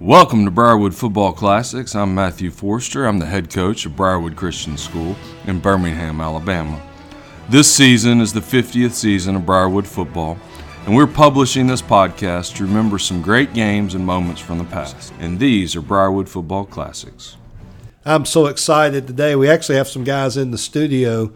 Welcome 0.00 0.46
to 0.46 0.50
Briarwood 0.50 0.94
Football 0.94 1.34
Classics. 1.34 1.94
I'm 1.94 2.14
Matthew 2.14 2.50
Forster. 2.50 3.04
I'm 3.04 3.18
the 3.18 3.26
head 3.26 3.52
coach 3.52 3.84
of 3.84 3.96
Briarwood 3.96 4.34
Christian 4.34 4.78
School 4.78 5.14
in 5.46 5.60
Birmingham, 5.60 6.22
Alabama. 6.22 6.80
This 7.50 7.70
season 7.70 8.22
is 8.22 8.32
the 8.32 8.40
50th 8.40 8.92
season 8.92 9.36
of 9.36 9.44
Briarwood 9.44 9.86
football, 9.86 10.38
and 10.86 10.96
we're 10.96 11.06
publishing 11.06 11.66
this 11.66 11.82
podcast 11.82 12.56
to 12.56 12.64
remember 12.64 12.98
some 12.98 13.20
great 13.20 13.52
games 13.52 13.94
and 13.94 14.06
moments 14.06 14.40
from 14.40 14.56
the 14.56 14.64
past. 14.64 15.12
And 15.20 15.38
these 15.38 15.76
are 15.76 15.82
Briarwood 15.82 16.30
Football 16.30 16.64
Classics. 16.64 17.36
I'm 18.02 18.24
so 18.24 18.46
excited 18.46 19.06
today. 19.06 19.36
We 19.36 19.50
actually 19.50 19.76
have 19.76 19.88
some 19.88 20.04
guys 20.04 20.38
in 20.38 20.50
the 20.50 20.56
studio, 20.56 21.30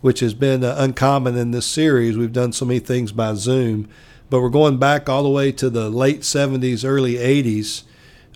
which 0.00 0.20
has 0.20 0.32
been 0.32 0.64
uh, 0.64 0.74
uncommon 0.78 1.36
in 1.36 1.50
this 1.50 1.66
series. 1.66 2.16
We've 2.16 2.32
done 2.32 2.54
so 2.54 2.64
many 2.64 2.80
things 2.80 3.12
by 3.12 3.34
Zoom, 3.34 3.90
but 4.30 4.40
we're 4.40 4.48
going 4.48 4.78
back 4.78 5.06
all 5.06 5.22
the 5.22 5.28
way 5.28 5.52
to 5.52 5.68
the 5.68 5.90
late 5.90 6.22
70s, 6.22 6.82
early 6.82 7.16
80s. 7.16 7.82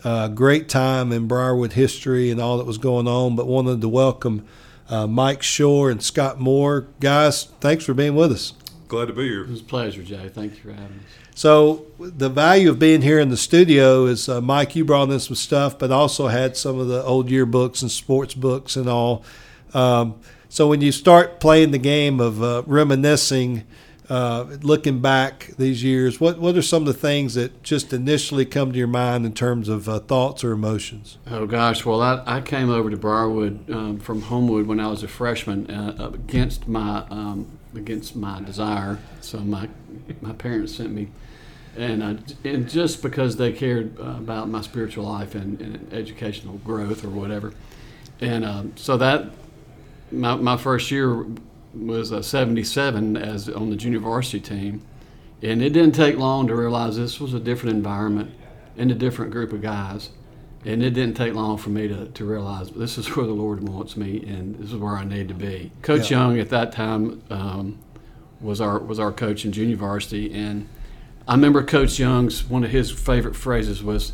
Uh, 0.02 0.28
great 0.28 0.68
time 0.68 1.12
in 1.12 1.26
Briarwood 1.26 1.74
history 1.74 2.30
and 2.30 2.40
all 2.40 2.58
that 2.58 2.66
was 2.66 2.78
going 2.78 3.06
on, 3.06 3.36
but 3.36 3.46
wanted 3.46 3.80
to 3.80 3.88
welcome 3.88 4.46
uh, 4.88 5.06
Mike 5.06 5.42
Schor 5.42 5.90
and 5.90 6.02
Scott 6.02 6.40
Moorer. 6.40 6.86
Guys, 7.00 7.44
thanks 7.60 7.84
for 7.84 7.94
being 7.94 8.14
with 8.14 8.32
us. 8.32 8.54
Glad 8.88 9.06
to 9.06 9.12
be 9.12 9.28
here. 9.28 9.42
It 9.42 9.50
was 9.50 9.60
a 9.60 9.64
pleasure, 9.64 10.02
Jay. 10.02 10.28
Thank 10.28 10.54
you 10.54 10.60
for 10.62 10.72
having 10.72 10.96
us. 10.98 11.30
So 11.34 11.86
the 11.98 12.28
value 12.28 12.70
of 12.70 12.78
being 12.78 13.02
here 13.02 13.20
in 13.20 13.30
the 13.30 13.36
studio 13.36 14.06
is, 14.06 14.28
uh, 14.28 14.40
Mike, 14.40 14.74
you 14.74 14.84
brought 14.84 15.10
in 15.10 15.20
some 15.20 15.36
stuff, 15.36 15.78
but 15.78 15.90
also 15.90 16.26
had 16.26 16.56
some 16.56 16.78
of 16.78 16.88
the 16.88 17.02
old 17.04 17.28
yearbooks 17.28 17.82
and 17.82 17.90
sports 17.90 18.34
books 18.34 18.76
and 18.76 18.88
all. 18.88 19.24
Um, 19.72 20.18
so 20.48 20.66
when 20.66 20.80
you 20.80 20.90
start 20.90 21.38
playing 21.38 21.70
the 21.70 21.78
game 21.78 22.20
of 22.20 22.42
uh, 22.42 22.62
reminiscing, 22.66 23.64
uh, 24.10 24.58
looking 24.62 25.00
back 25.00 25.52
these 25.56 25.84
years, 25.84 26.20
what 26.20 26.38
what 26.38 26.56
are 26.56 26.62
some 26.62 26.82
of 26.82 26.86
the 26.88 26.92
things 27.00 27.34
that 27.34 27.62
just 27.62 27.92
initially 27.92 28.44
come 28.44 28.72
to 28.72 28.78
your 28.78 28.88
mind 28.88 29.24
in 29.24 29.32
terms 29.32 29.68
of 29.68 29.88
uh, 29.88 30.00
thoughts 30.00 30.42
or 30.42 30.50
emotions? 30.50 31.16
Oh 31.28 31.46
gosh, 31.46 31.84
well 31.84 32.02
I, 32.02 32.22
I 32.26 32.40
came 32.40 32.70
over 32.70 32.90
to 32.90 32.96
Briarwood 32.96 33.70
um, 33.70 34.00
from 34.00 34.22
Homewood 34.22 34.66
when 34.66 34.80
I 34.80 34.88
was 34.88 35.04
a 35.04 35.08
freshman 35.08 35.70
uh, 35.70 36.10
against 36.12 36.66
my 36.66 37.06
um, 37.08 37.46
against 37.72 38.16
my 38.16 38.42
desire. 38.42 38.98
So 39.20 39.38
my 39.38 39.68
my 40.20 40.32
parents 40.32 40.74
sent 40.74 40.90
me 40.90 41.08
and 41.76 42.02
uh, 42.02 42.14
and 42.42 42.68
just 42.68 43.02
because 43.02 43.36
they 43.36 43.52
cared 43.52 43.96
about 44.00 44.48
my 44.48 44.60
spiritual 44.60 45.04
life 45.04 45.36
and, 45.36 45.60
and 45.60 45.92
educational 45.92 46.58
growth 46.58 47.04
or 47.04 47.10
whatever, 47.10 47.54
and 48.20 48.44
um, 48.44 48.72
so 48.74 48.96
that 48.96 49.26
my, 50.10 50.34
my 50.34 50.56
first 50.56 50.90
year 50.90 51.24
was 51.74 52.10
a 52.10 52.22
77 52.22 53.16
as 53.16 53.48
on 53.48 53.70
the 53.70 53.76
junior 53.76 54.00
varsity 54.00 54.40
team, 54.40 54.82
and 55.42 55.62
it 55.62 55.70
didn't 55.70 55.94
take 55.94 56.16
long 56.16 56.46
to 56.48 56.54
realize 56.54 56.96
this 56.96 57.20
was 57.20 57.34
a 57.34 57.40
different 57.40 57.76
environment 57.76 58.32
and 58.76 58.90
a 58.90 58.94
different 58.94 59.30
group 59.30 59.52
of 59.52 59.62
guys. 59.62 60.10
And 60.64 60.82
it 60.82 60.90
didn't 60.90 61.16
take 61.16 61.32
long 61.32 61.56
for 61.56 61.70
me 61.70 61.88
to, 61.88 62.08
to 62.08 62.24
realize 62.24 62.70
this 62.70 62.98
is 62.98 63.16
where 63.16 63.24
the 63.24 63.32
Lord 63.32 63.66
wants 63.66 63.96
me, 63.96 64.22
and 64.26 64.56
this 64.56 64.72
is 64.72 64.76
where 64.76 64.94
I 64.94 65.04
need 65.04 65.28
to 65.28 65.34
be. 65.34 65.72
Coach 65.80 66.10
yeah. 66.10 66.18
Young 66.18 66.38
at 66.38 66.50
that 66.50 66.72
time 66.72 67.22
um, 67.30 67.78
was 68.40 68.60
our 68.60 68.78
was 68.78 68.98
our 68.98 69.12
coach 69.12 69.44
in 69.44 69.52
junior 69.52 69.76
varsity, 69.76 70.32
and 70.32 70.68
I 71.26 71.34
remember 71.34 71.62
Coach 71.62 71.98
Young's 71.98 72.44
one 72.44 72.64
of 72.64 72.70
his 72.70 72.90
favorite 72.90 73.36
phrases 73.36 73.82
was, 73.82 74.12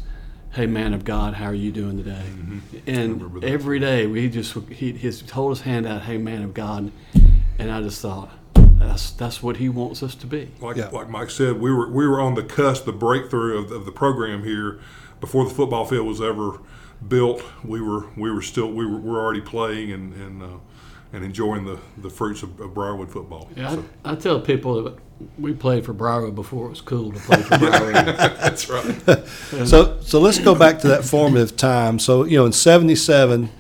"Hey, 0.52 0.66
man 0.66 0.94
of 0.94 1.04
God, 1.04 1.34
how 1.34 1.46
are 1.46 1.54
you 1.54 1.72
doing 1.72 1.96
today?" 1.96 2.22
Mm-hmm. 2.24 2.91
And 2.91 3.44
every 3.44 3.80
day 3.80 4.06
we 4.06 4.28
just 4.28 4.54
he 4.70 4.92
his 4.92 5.28
hold 5.30 5.50
his 5.50 5.62
hand 5.62 5.86
out, 5.86 6.02
"Hey, 6.02 6.16
man 6.16 6.42
of 6.42 6.54
God," 6.54 6.92
and 7.58 7.70
I 7.70 7.82
just 7.82 8.00
thought. 8.00 8.30
That's, 8.54 9.10
that's 9.12 9.42
what 9.42 9.56
he 9.56 9.68
wants 9.68 10.02
us 10.02 10.14
to 10.16 10.26
be. 10.26 10.50
Like, 10.60 10.76
yeah. 10.76 10.88
like 10.88 11.08
Mike 11.08 11.30
said, 11.30 11.60
we 11.60 11.72
were 11.72 11.90
we 11.90 12.06
were 12.06 12.20
on 12.20 12.34
the 12.34 12.42
cusp, 12.42 12.84
the 12.84 12.92
breakthrough 12.92 13.58
of, 13.58 13.72
of 13.72 13.84
the 13.84 13.92
program 13.92 14.44
here, 14.44 14.80
before 15.20 15.44
the 15.44 15.54
football 15.54 15.84
field 15.84 16.06
was 16.06 16.20
ever 16.20 16.60
built. 17.06 17.42
We 17.64 17.80
were 17.80 18.06
we 18.16 18.30
were 18.30 18.42
still 18.42 18.70
we 18.70 18.86
were, 18.86 18.98
we 18.98 19.10
were 19.10 19.20
already 19.20 19.40
playing 19.40 19.92
and 19.92 20.14
and 20.14 20.42
uh, 20.42 20.58
and 21.12 21.25
enjoying 21.25 21.64
the, 21.64 21.78
the 21.98 22.10
fruits 22.10 22.42
of, 22.42 22.60
of 22.60 22.75
Briarwood 22.75 23.10
football. 23.10 23.48
Yeah, 23.56 23.70
so. 23.70 23.84
I, 24.04 24.12
I, 24.12 24.14
tell 24.16 24.41
people 24.41 24.82
that 24.82 24.98
we 25.38 25.54
played 25.54 25.84
for 25.84 25.92
Briarwood 25.92 26.34
before 26.34 26.66
it 26.66 26.70
was 26.70 26.81
cool 26.81 27.12
to 27.12 27.19
play 27.20 27.42
for 27.42 27.58
Briarwood. 27.58 27.94
That's 28.16 28.69
right. 28.69 29.26
so 29.66 30.00
so 30.00 30.20
let's 30.20 30.38
go 30.38 30.54
back 30.54 30.81
to 30.81 30.88
that 30.88 31.04
formative 31.04 31.56
time. 31.56 31.98
So 31.98 32.25
you 32.25 32.38
know 32.38 32.47
in 32.47 32.52
'77. 32.52 33.50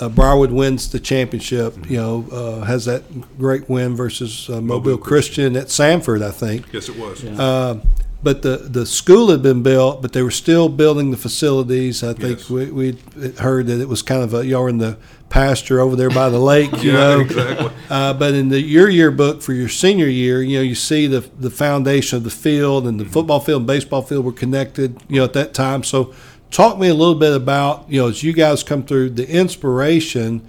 Uh, 0.00 0.08
Briarwood 0.08 0.52
wins 0.52 0.90
the 0.90 1.00
championship. 1.00 1.74
Mm-hmm. 1.74 1.92
You 1.92 1.98
know, 1.98 2.26
uh, 2.32 2.64
has 2.64 2.84
that 2.86 3.02
great 3.38 3.68
win 3.68 3.94
versus 3.94 4.48
uh, 4.48 4.54
Mobile, 4.54 4.66
Mobile 4.66 4.98
Christian. 4.98 5.54
Christian. 5.54 5.56
at 5.56 5.70
Sanford, 5.70 6.22
I 6.22 6.30
think. 6.30 6.72
Yes, 6.72 6.88
it 6.88 6.98
was. 6.98 7.22
Yeah. 7.22 7.40
Uh, 7.40 7.80
but 8.24 8.40
the, 8.40 8.56
the 8.56 8.86
school 8.86 9.30
had 9.30 9.42
been 9.42 9.62
built, 9.62 10.00
but 10.00 10.14
they 10.14 10.22
were 10.22 10.30
still 10.30 10.70
building 10.70 11.10
the 11.10 11.16
facilities. 11.18 12.02
I 12.02 12.14
think 12.14 12.38
yes. 12.38 12.50
we 12.50 12.70
we 12.70 12.98
heard 13.38 13.66
that 13.66 13.82
it 13.82 13.88
was 13.88 14.00
kind 14.00 14.22
of 14.22 14.32
a 14.32 14.46
y'all 14.46 14.62
were 14.62 14.70
in 14.70 14.78
the 14.78 14.96
pasture 15.28 15.80
over 15.80 15.94
there 15.94 16.08
by 16.08 16.30
the 16.30 16.38
lake, 16.38 16.72
you 16.82 16.92
yeah, 16.92 16.98
know. 16.98 17.20
Exactly. 17.20 17.70
Uh, 17.90 18.14
but 18.14 18.32
in 18.32 18.48
the 18.48 18.60
your 18.60 18.88
yearbook 18.88 19.42
for 19.42 19.52
your 19.52 19.68
senior 19.68 20.06
year, 20.06 20.42
you 20.42 20.56
know, 20.56 20.62
you 20.62 20.74
see 20.74 21.06
the 21.06 21.20
the 21.38 21.50
foundation 21.50 22.16
of 22.16 22.24
the 22.24 22.30
field 22.30 22.86
and 22.86 22.98
the 22.98 23.04
mm-hmm. 23.04 23.12
football 23.12 23.40
field 23.40 23.60
and 23.60 23.66
baseball 23.66 24.00
field 24.00 24.24
were 24.24 24.32
connected, 24.32 24.96
you 25.06 25.18
know, 25.18 25.24
at 25.24 25.34
that 25.34 25.52
time. 25.52 25.82
So, 25.82 26.14
talk 26.54 26.78
me 26.78 26.88
a 26.88 26.94
little 26.94 27.16
bit 27.16 27.34
about 27.34 27.90
you 27.90 28.00
know 28.00 28.08
as 28.08 28.22
you 28.22 28.32
guys 28.32 28.62
come 28.62 28.84
through 28.84 29.10
the 29.10 29.28
inspiration 29.28 30.46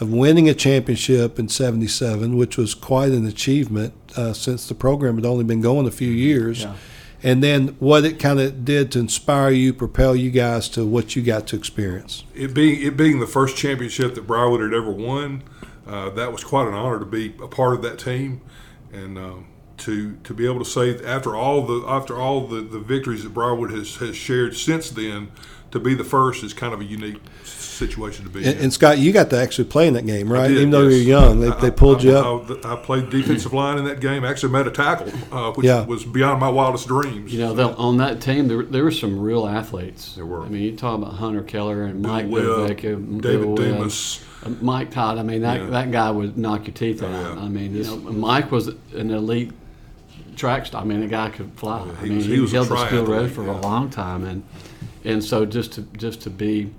of 0.00 0.12
winning 0.12 0.48
a 0.48 0.54
championship 0.54 1.38
in 1.38 1.48
'77, 1.48 2.36
which 2.36 2.56
was 2.56 2.74
quite 2.74 3.10
an 3.10 3.26
achievement 3.26 3.92
uh, 4.16 4.32
since 4.32 4.68
the 4.68 4.74
program 4.74 5.16
had 5.16 5.26
only 5.26 5.44
been 5.44 5.60
going 5.60 5.86
a 5.86 5.90
few 5.90 6.10
years. 6.10 6.62
Yeah 6.62 6.74
and 7.22 7.42
then 7.42 7.68
what 7.78 8.04
it 8.04 8.18
kind 8.18 8.38
of 8.38 8.64
did 8.64 8.92
to 8.92 8.98
inspire 8.98 9.50
you, 9.50 9.72
propel 9.72 10.14
you 10.14 10.30
guys 10.30 10.68
to 10.70 10.86
what 10.86 11.16
you 11.16 11.22
got 11.22 11.46
to 11.48 11.56
experience. 11.56 12.24
It 12.34 12.54
being 12.54 12.80
it 12.80 12.96
being 12.96 13.18
the 13.18 13.26
first 13.26 13.56
championship 13.56 14.14
that 14.14 14.26
Briarwood 14.26 14.60
had 14.60 14.72
ever 14.72 14.90
won, 14.90 15.42
uh, 15.86 16.10
that 16.10 16.32
was 16.32 16.44
quite 16.44 16.68
an 16.68 16.74
honor 16.74 16.98
to 16.98 17.04
be 17.04 17.34
a 17.42 17.48
part 17.48 17.74
of 17.74 17.82
that 17.82 17.98
team, 17.98 18.40
and 18.92 19.18
um, 19.18 19.46
to 19.78 20.16
to 20.24 20.34
be 20.34 20.46
able 20.46 20.58
to 20.58 20.64
say 20.64 21.02
after 21.04 21.34
all 21.34 21.62
the 21.62 21.86
after 21.86 22.16
all 22.16 22.46
the, 22.46 22.60
the 22.60 22.78
victories 22.78 23.22
that 23.24 23.34
Briarwood 23.34 23.70
has 23.70 23.96
has 23.96 24.16
shared 24.16 24.56
since 24.56 24.90
then, 24.90 25.28
to 25.70 25.78
be 25.78 25.94
the 25.94 26.04
first 26.04 26.42
is 26.42 26.52
kind 26.52 26.72
of 26.72 26.80
a 26.80 26.84
unique 26.84 27.20
situation 27.44 28.24
to 28.24 28.30
be 28.30 28.40
and, 28.40 28.56
in. 28.56 28.64
And 28.64 28.72
Scott, 28.72 28.98
you 28.98 29.12
got 29.12 29.30
to 29.30 29.40
actually 29.40 29.68
play 29.68 29.86
in 29.86 29.94
that 29.94 30.06
game, 30.06 30.32
right? 30.32 30.48
Did, 30.48 30.58
Even 30.58 30.70
though 30.70 30.88
yes. 30.88 30.94
you're 30.94 31.20
young, 31.20 31.40
they, 31.40 31.48
I, 31.48 31.60
they 31.60 31.70
pulled 31.70 32.00
I, 32.00 32.04
you 32.04 32.16
up. 32.16 32.64
I, 32.64 32.72
I, 32.72 32.76
played 32.76 33.10
defensive 33.10 33.52
line 33.52 33.78
in 33.78 33.84
that 33.84 34.00
game. 34.00 34.24
Actually, 34.24 34.52
made 34.52 34.66
a 34.66 34.70
tackle, 34.70 35.12
uh, 35.30 35.52
which 35.52 35.66
yeah. 35.66 35.84
was 35.84 36.04
beyond 36.04 36.40
my 36.40 36.48
wildest 36.48 36.88
dreams. 36.88 37.32
You 37.32 37.40
know, 37.40 37.74
on 37.74 37.98
that 37.98 38.20
team, 38.20 38.48
there, 38.48 38.62
there 38.62 38.84
were 38.84 38.90
some 38.90 39.18
real 39.18 39.46
athletes. 39.46 40.14
There 40.14 40.26
were. 40.26 40.42
I 40.42 40.48
mean, 40.48 40.62
you 40.62 40.76
talk 40.76 40.98
about 40.98 41.14
Hunter 41.14 41.42
Keller 41.42 41.84
and 41.84 42.02
Bill 42.02 42.12
Mike 42.12 42.26
Webb, 42.28 42.76
David 43.22 43.56
Demas. 43.56 44.24
Uh, 44.44 44.50
Mike 44.60 44.90
Todd. 44.90 45.18
I 45.18 45.22
mean, 45.22 45.42
that, 45.42 45.60
yeah. 45.60 45.66
that 45.70 45.90
guy 45.90 46.10
would 46.10 46.38
knock 46.38 46.66
your 46.66 46.74
teeth 46.74 47.02
out. 47.02 47.10
Oh, 47.10 47.34
yeah. 47.34 47.40
I 47.40 47.48
mean, 47.48 47.74
you 47.74 47.84
know, 47.84 47.96
Mike 47.96 48.50
was 48.52 48.68
an 48.68 49.10
elite 49.10 49.52
track 50.38 50.64
star. 50.66 50.82
I 50.82 50.84
mean, 50.84 51.00
the 51.00 51.06
guy 51.08 51.28
could 51.30 51.52
fly. 51.54 51.84
Yeah, 51.84 51.92
I 51.98 52.02
mean, 52.04 52.16
was, 52.16 52.26
he, 52.26 52.34
he 52.34 52.40
was 52.40 52.52
held 52.52 52.68
the 52.68 52.86
steel 52.86 53.04
road 53.04 53.30
for 53.30 53.46
a 53.46 53.60
long 53.60 53.90
time, 53.90 54.24
and 54.24 54.42
and 55.04 55.22
so 55.22 55.44
just 55.44 55.72
to 55.72 55.82
just 55.82 56.22
to 56.22 56.30
be 56.30 56.72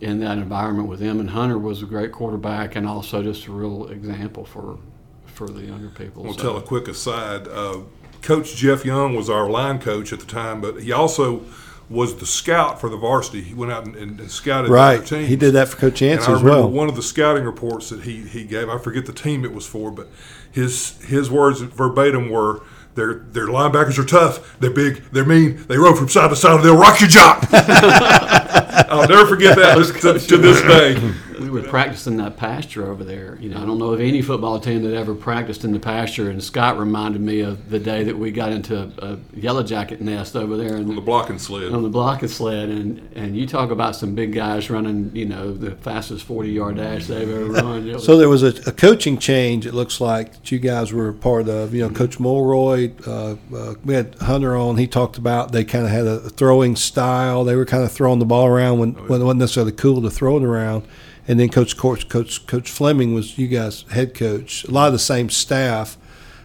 in 0.00 0.20
that 0.20 0.38
environment 0.38 0.88
with 0.88 1.00
him. 1.00 1.18
And 1.18 1.30
Hunter 1.30 1.58
was 1.58 1.82
a 1.82 1.86
great 1.86 2.12
quarterback 2.12 2.76
and 2.76 2.86
also 2.86 3.22
just 3.22 3.46
a 3.46 3.52
real 3.52 3.88
example 3.88 4.44
for 4.44 4.78
for 5.26 5.48
the 5.48 5.62
younger 5.62 5.88
people. 5.88 6.26
I'll 6.26 6.34
so. 6.34 6.42
tell 6.42 6.56
a 6.56 6.62
quick 6.62 6.86
aside. 6.88 7.48
Uh, 7.48 7.80
coach 8.22 8.54
Jeff 8.54 8.84
Young 8.84 9.16
was 9.16 9.30
our 9.30 9.48
line 9.48 9.80
coach 9.80 10.12
at 10.12 10.20
the 10.20 10.26
time, 10.26 10.60
but 10.60 10.82
he 10.82 10.92
also 10.92 11.44
was 11.90 12.16
the 12.16 12.26
scout 12.26 12.78
for 12.78 12.90
the 12.90 12.98
varsity. 12.98 13.40
He 13.40 13.54
went 13.54 13.72
out 13.72 13.86
and, 13.86 13.96
and 13.96 14.30
scouted 14.30 14.70
right. 14.70 15.04
teams. 15.04 15.26
He 15.26 15.36
did 15.36 15.54
that 15.54 15.68
for 15.68 15.78
Coach 15.78 16.02
Yancey 16.02 16.30
as 16.30 16.42
well. 16.42 16.68
One 16.68 16.86
of 16.90 16.96
the 16.96 17.02
scouting 17.02 17.44
reports 17.44 17.88
that 17.88 18.02
he, 18.02 18.28
he 18.28 18.44
gave, 18.44 18.68
I 18.68 18.76
forget 18.76 19.06
the 19.06 19.12
team 19.14 19.42
it 19.42 19.54
was 19.54 19.66
for, 19.66 19.90
but 19.90 20.08
his 20.52 21.02
his 21.06 21.30
words 21.30 21.62
verbatim 21.62 22.28
were– 22.28 22.62
their 22.98 23.14
their 23.14 23.46
linebackers 23.46 23.96
are 23.98 24.04
tough. 24.04 24.58
They're 24.58 24.70
big. 24.70 25.02
They're 25.12 25.24
mean. 25.24 25.64
They 25.68 25.78
roll 25.78 25.94
from 25.94 26.08
side 26.08 26.30
to 26.30 26.36
side. 26.36 26.62
They'll 26.62 26.76
rock 26.76 27.00
your 27.00 27.08
jock. 27.08 27.46
I'll 27.52 29.08
never 29.08 29.26
forget 29.26 29.56
that 29.56 29.76
to, 29.76 30.18
to, 30.18 30.36
this 30.36 30.60
day. 30.62 31.14
We 31.48 31.62
were 31.62 31.66
practicing 31.66 32.18
that 32.18 32.36
pasture 32.36 32.90
over 32.90 33.02
there. 33.04 33.38
You 33.40 33.48
know, 33.48 33.62
I 33.62 33.64
don't 33.64 33.78
know 33.78 33.92
of 33.92 34.00
any 34.00 34.20
football 34.20 34.60
team 34.60 34.82
that 34.82 34.94
ever 34.94 35.14
practiced 35.14 35.64
in 35.64 35.72
the 35.72 35.80
pasture. 35.80 36.28
And 36.28 36.44
Scott 36.44 36.78
reminded 36.78 37.22
me 37.22 37.40
of 37.40 37.70
the 37.70 37.78
day 37.78 38.04
that 38.04 38.18
we 38.18 38.30
got 38.30 38.52
into 38.52 38.78
a, 38.78 39.12
a 39.12 39.18
yellow 39.32 39.62
jacket 39.62 40.02
nest 40.02 40.36
over 40.36 40.58
there 40.58 40.76
on 40.76 40.94
the 40.94 41.00
blocking 41.00 41.38
sled. 41.38 41.72
On 41.72 41.82
the 41.82 41.88
blocking 41.88 42.28
sled, 42.28 42.68
and 42.68 43.08
and 43.14 43.34
you 43.34 43.46
talk 43.46 43.70
about 43.70 43.96
some 43.96 44.14
big 44.14 44.34
guys 44.34 44.68
running. 44.68 45.10
You 45.14 45.24
know, 45.24 45.52
the 45.54 45.70
fastest 45.76 46.24
forty 46.26 46.50
yard 46.50 46.76
dash 46.76 47.06
they've 47.06 47.28
ever 47.28 47.46
run. 47.46 47.98
so 47.98 48.18
there 48.18 48.28
was 48.28 48.42
a, 48.42 48.48
a, 48.68 48.72
coaching 48.72 49.16
change. 49.16 49.64
It 49.64 49.72
looks 49.72 50.00
like 50.02 50.32
that 50.32 50.52
you 50.52 50.58
guys 50.58 50.92
were 50.92 51.14
part 51.14 51.48
of. 51.48 51.72
You 51.72 51.88
know, 51.88 51.94
Coach 51.94 52.18
Mulroy. 52.18 52.92
Uh, 53.06 53.36
uh, 53.56 53.74
we 53.84 53.94
had 53.94 54.14
Hunter 54.16 54.54
on. 54.54 54.76
He 54.76 54.86
talked 54.86 55.16
about 55.16 55.52
they 55.52 55.64
kind 55.64 55.86
of 55.86 55.90
had 55.90 56.06
a 56.06 56.28
throwing 56.28 56.76
style. 56.76 57.44
They 57.44 57.56
were 57.56 57.64
kind 57.64 57.84
of 57.84 57.90
throwing 57.90 58.18
the 58.18 58.26
ball 58.26 58.46
around 58.46 58.80
when, 58.80 58.96
oh, 58.98 59.02
yeah. 59.02 59.08
when 59.08 59.22
it 59.22 59.24
wasn't 59.24 59.40
necessarily 59.40 59.72
cool 59.72 60.02
to 60.02 60.10
throw 60.10 60.36
it 60.36 60.44
around 60.44 60.86
and 61.28 61.38
then 61.38 61.50
Coach 61.50 61.76
Coach 61.76 62.08
Coach 62.08 62.46
Coach 62.46 62.70
Fleming 62.70 63.12
was 63.12 63.38
you 63.38 63.46
guys 63.46 63.82
head 63.90 64.14
coach. 64.14 64.64
A 64.64 64.70
lot 64.70 64.86
of 64.86 64.94
the 64.94 64.98
same 64.98 65.28
staff, 65.28 65.98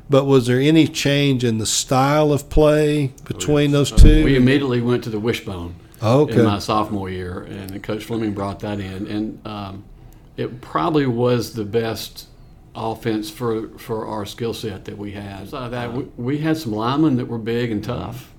but 0.09 0.25
was 0.25 0.45
there 0.45 0.59
any 0.59 0.87
change 0.87 1.43
in 1.43 1.57
the 1.57 1.65
style 1.65 2.33
of 2.33 2.49
play 2.49 3.13
between 3.23 3.73
oh, 3.73 3.79
yes. 3.79 3.89
those 3.91 4.01
two? 4.01 4.23
We 4.25 4.35
immediately 4.35 4.81
went 4.81 5.05
to 5.05 5.09
the 5.09 5.19
wishbone. 5.19 5.75
Okay. 6.03 6.39
in 6.39 6.43
my 6.43 6.59
sophomore 6.59 7.09
year, 7.09 7.43
and 7.43 7.81
Coach 7.81 8.03
Fleming 8.03 8.33
brought 8.33 8.59
that 8.59 8.81
in, 8.81 9.07
and 9.07 9.47
um, 9.47 9.85
it 10.35 10.59
probably 10.59 11.05
was 11.05 11.53
the 11.53 11.63
best 11.63 12.27
offense 12.75 13.29
for 13.29 13.69
for 13.77 14.05
our 14.05 14.25
skill 14.25 14.53
set 14.53 14.83
that 14.83 14.97
we 14.97 15.11
had. 15.11 15.47
So 15.47 15.69
that 15.69 15.93
we, 15.93 16.03
we 16.17 16.37
had 16.39 16.57
some 16.57 16.73
linemen 16.73 17.15
that 17.15 17.25
were 17.29 17.37
big 17.37 17.71
and 17.71 17.81
tough. 17.81 18.33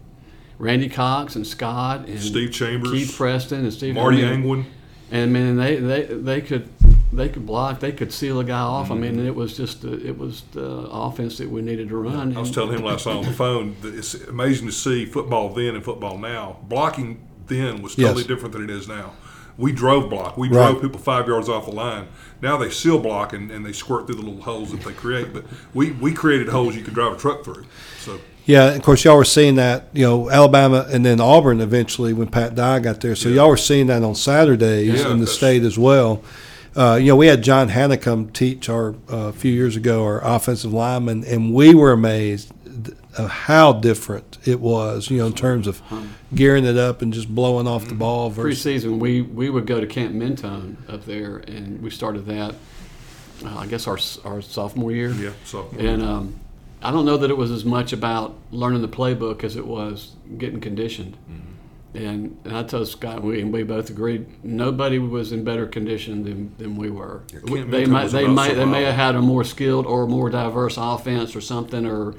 Randy 0.59 0.91
Cox 0.91 1.37
and 1.37 1.47
Scott 1.47 2.07
and 2.07 2.21
Steve 2.21 2.53
Chambers, 2.53 2.93
Keith 2.93 3.17
Preston 3.17 3.61
and 3.61 3.73
Steve 3.73 3.95
Marty 3.95 4.19
I 4.19 4.37
mean, 4.37 4.43
Angwin. 4.43 4.67
And 5.11 5.33
man, 5.33 5.57
they, 5.57 5.77
they 5.77 6.03
they 6.05 6.41
could 6.41 6.69
they 7.13 7.29
could 7.29 7.47
block, 7.47 7.81
they 7.81 7.93
could 7.93 8.13
seal 8.13 8.41
a 8.41 8.45
guy 8.45 8.59
off. 8.59 8.91
I 8.91 8.95
mean, 8.95 9.17
mm-hmm. 9.17 9.27
it 9.27 9.35
was 9.35 9.57
just 9.57 9.83
the, 9.83 10.05
it 10.05 10.19
was 10.19 10.43
the 10.53 10.65
offense 10.91 11.39
that 11.39 11.49
we 11.49 11.63
needed 11.63 11.89
to 11.91 11.97
run. 11.97 12.37
I 12.37 12.41
was 12.41 12.49
And- 12.49 12.55
telling 12.55 12.79
him 12.79 12.85
last 12.85 13.07
night 13.07 13.17
on 13.17 13.25
the 13.25 13.33
phone 13.45 13.77
that 13.83 13.95
it's 13.95 14.15
amazing 14.15 14.67
to 14.67 14.73
see 14.73 15.07
football 15.07 15.51
then 15.51 15.75
and 15.77 15.85
football 15.85 16.19
now. 16.19 16.59
Blocking 16.69 17.27
then 17.47 17.83
was 17.83 17.95
totally 17.95 18.19
Yes. 18.23 18.27
different 18.27 18.53
than 18.53 18.65
it 18.65 18.71
is 18.71 18.89
now. 18.89 19.13
We 19.57 19.73
drove 19.73 20.11
block. 20.11 20.37
We 20.37 20.49
drove 20.49 20.75
Right. 20.75 20.83
people 20.83 20.99
five 21.01 21.29
yards 21.29 21.49
off 21.49 21.67
the 21.67 21.73
line. 21.73 22.07
Now 22.43 22.57
they 22.57 22.71
seal 22.71 22.99
block 22.99 23.33
and, 23.33 23.51
and 23.51 23.65
they 23.65 23.73
squirt 23.73 24.07
through 24.07 24.17
the 24.17 24.23
little 24.23 24.43
holes 24.43 24.73
that 24.73 24.83
they 24.83 24.93
create. 24.93 25.33
But 25.33 25.45
we, 25.73 25.93
we 25.93 26.13
created 26.13 26.49
holes 26.49 26.75
you 26.77 26.83
could 26.83 26.95
drive 26.95 27.13
a 27.15 27.17
truck 27.17 27.45
through. 27.45 27.65
So 28.01 28.19
Yeah, 28.47 28.73
of 28.75 28.83
course, 28.83 29.05
y'all 29.05 29.17
were 29.17 29.25
seeing 29.25 29.55
that, 29.55 29.89
you 29.93 30.05
know, 30.05 30.29
Alabama 30.29 30.87
and 30.91 31.07
then 31.07 31.21
Auburn 31.21 31.61
eventually 31.61 32.13
when 32.13 32.27
Pat 32.27 32.55
Dye 32.55 32.81
got 32.81 33.01
there. 33.01 33.15
So 33.15 33.29
Yeah. 33.29 33.37
y'all 33.37 33.49
were 33.51 33.57
seeing 33.57 33.87
that 33.87 34.03
on 34.03 34.15
Saturdays 34.17 35.03
Yeah, 35.03 35.11
in 35.13 35.21
the 35.21 35.27
state 35.27 35.63
as 35.63 35.79
well. 35.79 36.23
Uh, 36.77 36.97
you 37.01 37.07
know, 37.07 37.17
we 37.17 37.29
had 37.29 37.41
John 37.43 37.69
Hanna 37.69 37.97
come 37.97 38.31
teach 38.31 38.69
our 38.69 38.97
uh, 39.11 39.17
a 39.29 39.33
few 39.33 39.53
years 39.53 39.77
ago, 39.77 40.03
our 40.03 40.21
offensive 40.27 40.73
lineman, 40.73 41.23
and 41.25 41.55
we 41.55 41.73
were 41.73 41.93
amazed 41.93 42.53
of 43.17 43.31
how 43.31 43.73
different 43.73 44.39
it 44.45 44.61
was. 44.61 45.11
You 45.11 45.19
know, 45.19 45.27
in 45.27 45.33
terms 45.35 45.67
of 45.67 45.83
gearing 46.35 46.65
it 46.65 46.77
up 46.77 47.03
and 47.03 47.13
just 47.13 47.33
blowing 47.35 47.67
off 47.67 47.89
the 47.89 47.95
ball 47.95 48.31
versus 48.31 48.65
preseason, 48.65 48.99
we, 48.99 49.23
we 49.23 49.51
would 49.51 49.67
go 49.67 49.81
to 49.81 49.87
Camp 49.87 50.15
Mentone 50.15 50.77
up 50.89 51.05
there, 51.05 51.37
and 51.39 51.83
we 51.83 51.91
started 51.91 52.27
that. 52.27 52.55
Uh, 53.45 53.57
I 53.59 53.67
guess 53.67 53.87
our 53.87 53.99
our 54.25 54.41
sophomore 54.41 54.93
year. 54.93 55.11
yeah, 55.11 55.33
so 55.45 55.69
And 55.79 56.03
um, 56.03 56.41
I 56.83 56.91
don't 56.91 57.05
know 57.05 57.17
that 57.17 57.31
it 57.31 57.37
was 57.37 57.51
as 57.51 57.65
much 57.65 57.93
about 57.93 58.37
learning 58.51 58.83
the 58.83 58.89
playbook 58.89 59.43
as 59.43 59.57
it 59.57 59.67
was 59.67 60.13
getting 60.39 60.61
conditioned. 60.61 61.17
And, 61.95 62.41
and 62.45 62.57
I 62.57 62.65
told 62.65 62.89
Scott, 62.89 63.19
and 63.19 63.25
we, 63.25 63.41
and 63.41 63.53
we 63.53 63.63
both 63.63 63.89
agreed, 63.89 64.27
nobody 64.45 64.99
was 64.99 65.31
in 65.31 65.45
better 65.45 65.65
condition 65.65 66.25
than, 66.25 66.53
than 66.59 66.77
we 66.77 66.91
were. 66.91 67.23
Camp 67.47 67.63
they 67.63 67.87
Mentone 67.87 67.91
might 67.93 68.09
they 68.09 68.25
about 68.25 68.35
might 68.35 68.55
they 68.55 68.65
may 68.65 68.83
have 68.83 68.97
had 68.97 69.15
a 69.15 69.23
more 69.23 69.45
skilled 69.45 69.87
or 69.87 70.09
more 70.09 70.29
diverse 70.29 70.77
offense 70.77 71.37
or 71.37 71.41
something, 71.41 71.87
or 71.87 72.17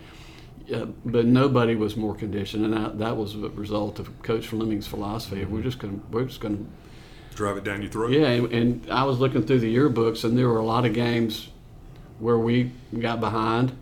uh, 0.73 0.85
but 1.05 1.25
nobody 1.25 1.75
was 1.75 1.95
more 1.95 2.15
conditioned, 2.15 2.65
and 2.65 2.73
that, 2.73 2.99
that 2.99 3.17
was 3.17 3.35
a 3.35 3.49
result 3.49 3.99
of 3.99 4.21
Coach 4.23 4.47
Fleming's 4.47 4.87
philosophy. 4.87 5.45
We're 5.45 5.61
just 5.61 5.79
going 5.79 5.99
to 5.99 6.05
we're 6.07 6.25
just 6.25 6.39
going 6.39 6.57
to 6.57 7.35
drive 7.35 7.57
it 7.57 7.63
down 7.63 7.81
your 7.81 7.91
throat. 7.91 8.11
yeah, 8.11 8.27
and, 8.27 8.51
and 8.53 8.91
I 8.91 9.03
was 9.03 9.19
looking 9.19 9.45
through 9.45 9.59
the 9.59 9.75
yearbooks, 9.75 10.23
and 10.23 10.37
there 10.37 10.47
were 10.47 10.59
a 10.59 10.65
lot 10.65 10.85
of 10.85 10.93
games 10.93 11.49
where 12.19 12.37
we 12.37 12.71
got 12.97 13.19
behind 13.19 13.77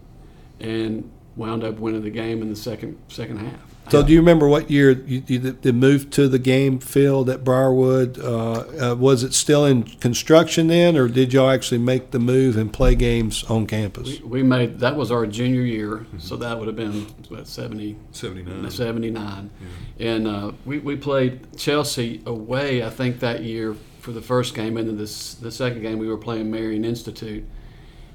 and 0.60 1.10
wound 1.36 1.64
up 1.64 1.80
winning 1.80 2.04
the 2.04 2.10
game 2.10 2.42
in 2.42 2.50
the 2.50 2.56
second 2.56 2.98
second 3.08 3.38
half. 3.38 3.73
So, 3.90 4.02
do 4.02 4.14
you 4.14 4.20
remember 4.20 4.48
what 4.48 4.72
year 4.72 4.92
you, 4.92 5.24
you 5.28 5.40
did 5.40 5.76
move 5.76 6.10
to 6.12 6.28
the 6.28 6.40
game 6.40 6.80
field 6.80 7.30
at 7.30 7.44
Briarwood? 7.44 8.18
Uh, 8.18 8.92
uh, 8.92 8.96
was 8.96 9.24
it 9.24 9.34
still 9.34 9.66
in 9.66 9.84
construction 9.84 10.68
then, 10.68 10.98
or 10.98 11.08
did 11.08 11.34
y'all 11.34 11.50
actually 11.50 11.80
make 11.80 12.12
the 12.12 12.20
move 12.20 12.58
and 12.58 12.72
play 12.72 12.96
games 12.96 13.44
on 13.46 13.68
campus? 13.68 14.22
We, 14.22 14.28
we 14.28 14.44
made 14.44 14.80
that 14.80 14.96
was 14.96 15.12
our 15.12 15.28
junior 15.28 15.62
year, 15.62 16.06
so 16.18 16.38
that 16.38 16.58
would 16.58 16.68
have 16.68 16.76
been 16.76 17.06
what 17.30 17.48
70, 17.48 17.98
79. 18.12 18.72
79. 18.72 19.50
and 20.00 20.28
uh, 20.28 20.52
we 20.66 20.80
we 20.80 20.96
played 20.96 21.58
Chelsea 21.58 22.22
away. 22.26 22.84
I 22.84 22.90
think 22.90 23.20
that 23.20 23.44
year 23.44 23.76
for 24.00 24.12
the 24.12 24.22
first 24.22 24.56
game, 24.56 24.78
and 24.78 24.88
then 24.88 24.98
this 24.98 25.36
the 25.36 25.52
second 25.52 25.82
game 25.82 26.00
we 26.00 26.08
were 26.08 26.18
playing 26.18 26.50
Marion 26.50 26.86
Institute 26.86 27.46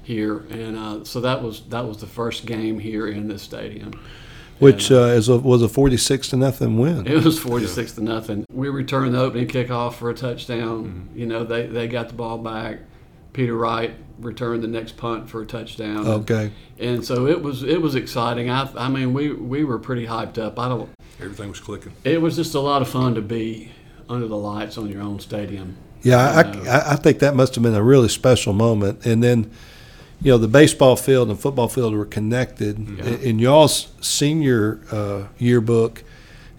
here, 0.03 0.39
and 0.49 0.77
uh, 0.77 1.03
so 1.03 1.21
that 1.21 1.41
was 1.41 1.61
that 1.69 1.85
was 1.87 1.97
the 1.97 2.07
first 2.07 2.45
game 2.45 2.79
here 2.79 3.07
in 3.07 3.27
this 3.27 3.43
stadium. 3.43 3.93
Which 4.59 4.91
uh, 4.91 5.15
is 5.15 5.29
a, 5.29 5.37
was 5.37 5.61
a 5.61 5.69
forty-six 5.69 6.29
to 6.29 6.37
nothing 6.37 6.77
win. 6.77 7.07
It 7.07 7.23
was 7.23 7.39
forty-six 7.39 7.93
to 7.93 8.01
nothing. 8.01 8.45
We 8.51 8.69
returned 8.69 9.13
the 9.13 9.21
opening 9.21 9.47
kickoff 9.47 9.93
for 9.93 10.09
a 10.09 10.13
touchdown. 10.13 11.09
You 11.15 11.25
know, 11.25 11.43
they, 11.43 11.65
they 11.65 11.87
got 11.87 12.09
the 12.09 12.13
ball 12.13 12.37
back. 12.37 12.79
Peter 13.31 13.55
Wright 13.55 13.95
returned 14.19 14.63
the 14.63 14.67
next 14.67 14.97
punt 14.97 15.29
for 15.29 15.41
a 15.41 15.45
touchdown. 15.45 16.05
Okay. 16.05 16.51
And 16.77 17.05
so 17.05 17.25
it 17.27 17.41
was 17.41 17.63
it 17.63 17.81
was 17.81 17.95
exciting. 17.95 18.49
I 18.49 18.69
I 18.75 18.89
mean 18.89 19.13
we 19.13 19.31
we 19.31 19.63
were 19.63 19.79
pretty 19.79 20.07
hyped 20.07 20.37
up. 20.37 20.59
I 20.59 20.67
don't. 20.67 20.89
Everything 21.21 21.49
was 21.49 21.59
clicking. 21.59 21.93
It 22.03 22.21
was 22.21 22.35
just 22.35 22.55
a 22.55 22.59
lot 22.59 22.81
of 22.81 22.89
fun 22.89 23.15
to 23.15 23.21
be 23.21 23.71
under 24.09 24.27
the 24.27 24.37
lights 24.37 24.77
on 24.77 24.89
your 24.89 25.01
own 25.01 25.19
stadium. 25.19 25.77
Yeah, 26.01 26.17
I, 26.17 26.69
I, 26.69 26.93
I 26.93 26.95
think 26.95 27.19
that 27.19 27.35
must 27.35 27.55
have 27.55 27.63
been 27.63 27.75
a 27.75 27.83
really 27.83 28.07
special 28.09 28.53
moment. 28.53 29.05
And 29.05 29.21
then, 29.21 29.51
you 30.21 30.31
know, 30.31 30.37
the 30.37 30.47
baseball 30.47 30.95
field 30.95 31.29
and 31.29 31.39
football 31.39 31.67
field 31.67 31.93
were 31.93 32.05
connected. 32.05 32.77
Yeah. 32.79 33.05
In, 33.05 33.39
y'all's 33.39 33.91
senior 34.01 34.81
uh, 34.91 35.27
yearbook, 35.37 36.03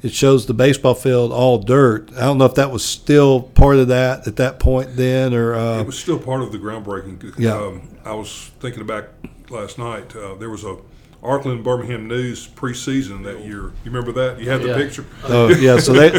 it 0.03 0.13
shows 0.13 0.47
the 0.47 0.55
baseball 0.55 0.95
field 0.95 1.31
all 1.31 1.59
dirt. 1.59 2.11
I 2.17 2.21
don't 2.21 2.39
know 2.39 2.47
if 2.47 2.55
that 2.55 2.71
was 2.71 2.85
still 2.85 3.43
part 3.43 3.77
of 3.77 3.89
that 3.89 4.27
at 4.27 4.37
that 4.37 4.59
point 4.59 4.97
then, 4.97 5.35
or 5.35 5.55
uh, 5.55 5.81
It 5.81 5.87
was 5.87 5.99
still 5.99 6.19
part 6.19 6.41
of 6.43 6.53
the 6.53 6.59
groundbreaking. 6.59 7.39
Yeah. 7.39 7.57
Um, 7.57 7.83
I 8.05 8.15
was 8.15 8.51
thinking 8.61 8.87
back 8.87 9.07
last 9.51 9.79
night. 9.79 10.17
Uh, 10.17 10.37
there 10.37 10.49
was 10.49 10.65
a 10.65 10.79
Arkland 11.23 11.63
Birmingham 11.63 12.09
News 12.09 12.49
preseason 12.49 13.23
that 13.25 13.41
year. 13.45 13.65
You 13.85 13.91
remember 13.91 14.13
that? 14.13 14.41
You 14.41 14.49
had 14.49 14.63
the 14.63 14.69
Yeah. 14.69 14.77
picture. 14.77 15.05
oh 15.25 15.49
yeah. 15.51 15.79
So 15.79 15.93
they 15.93 16.11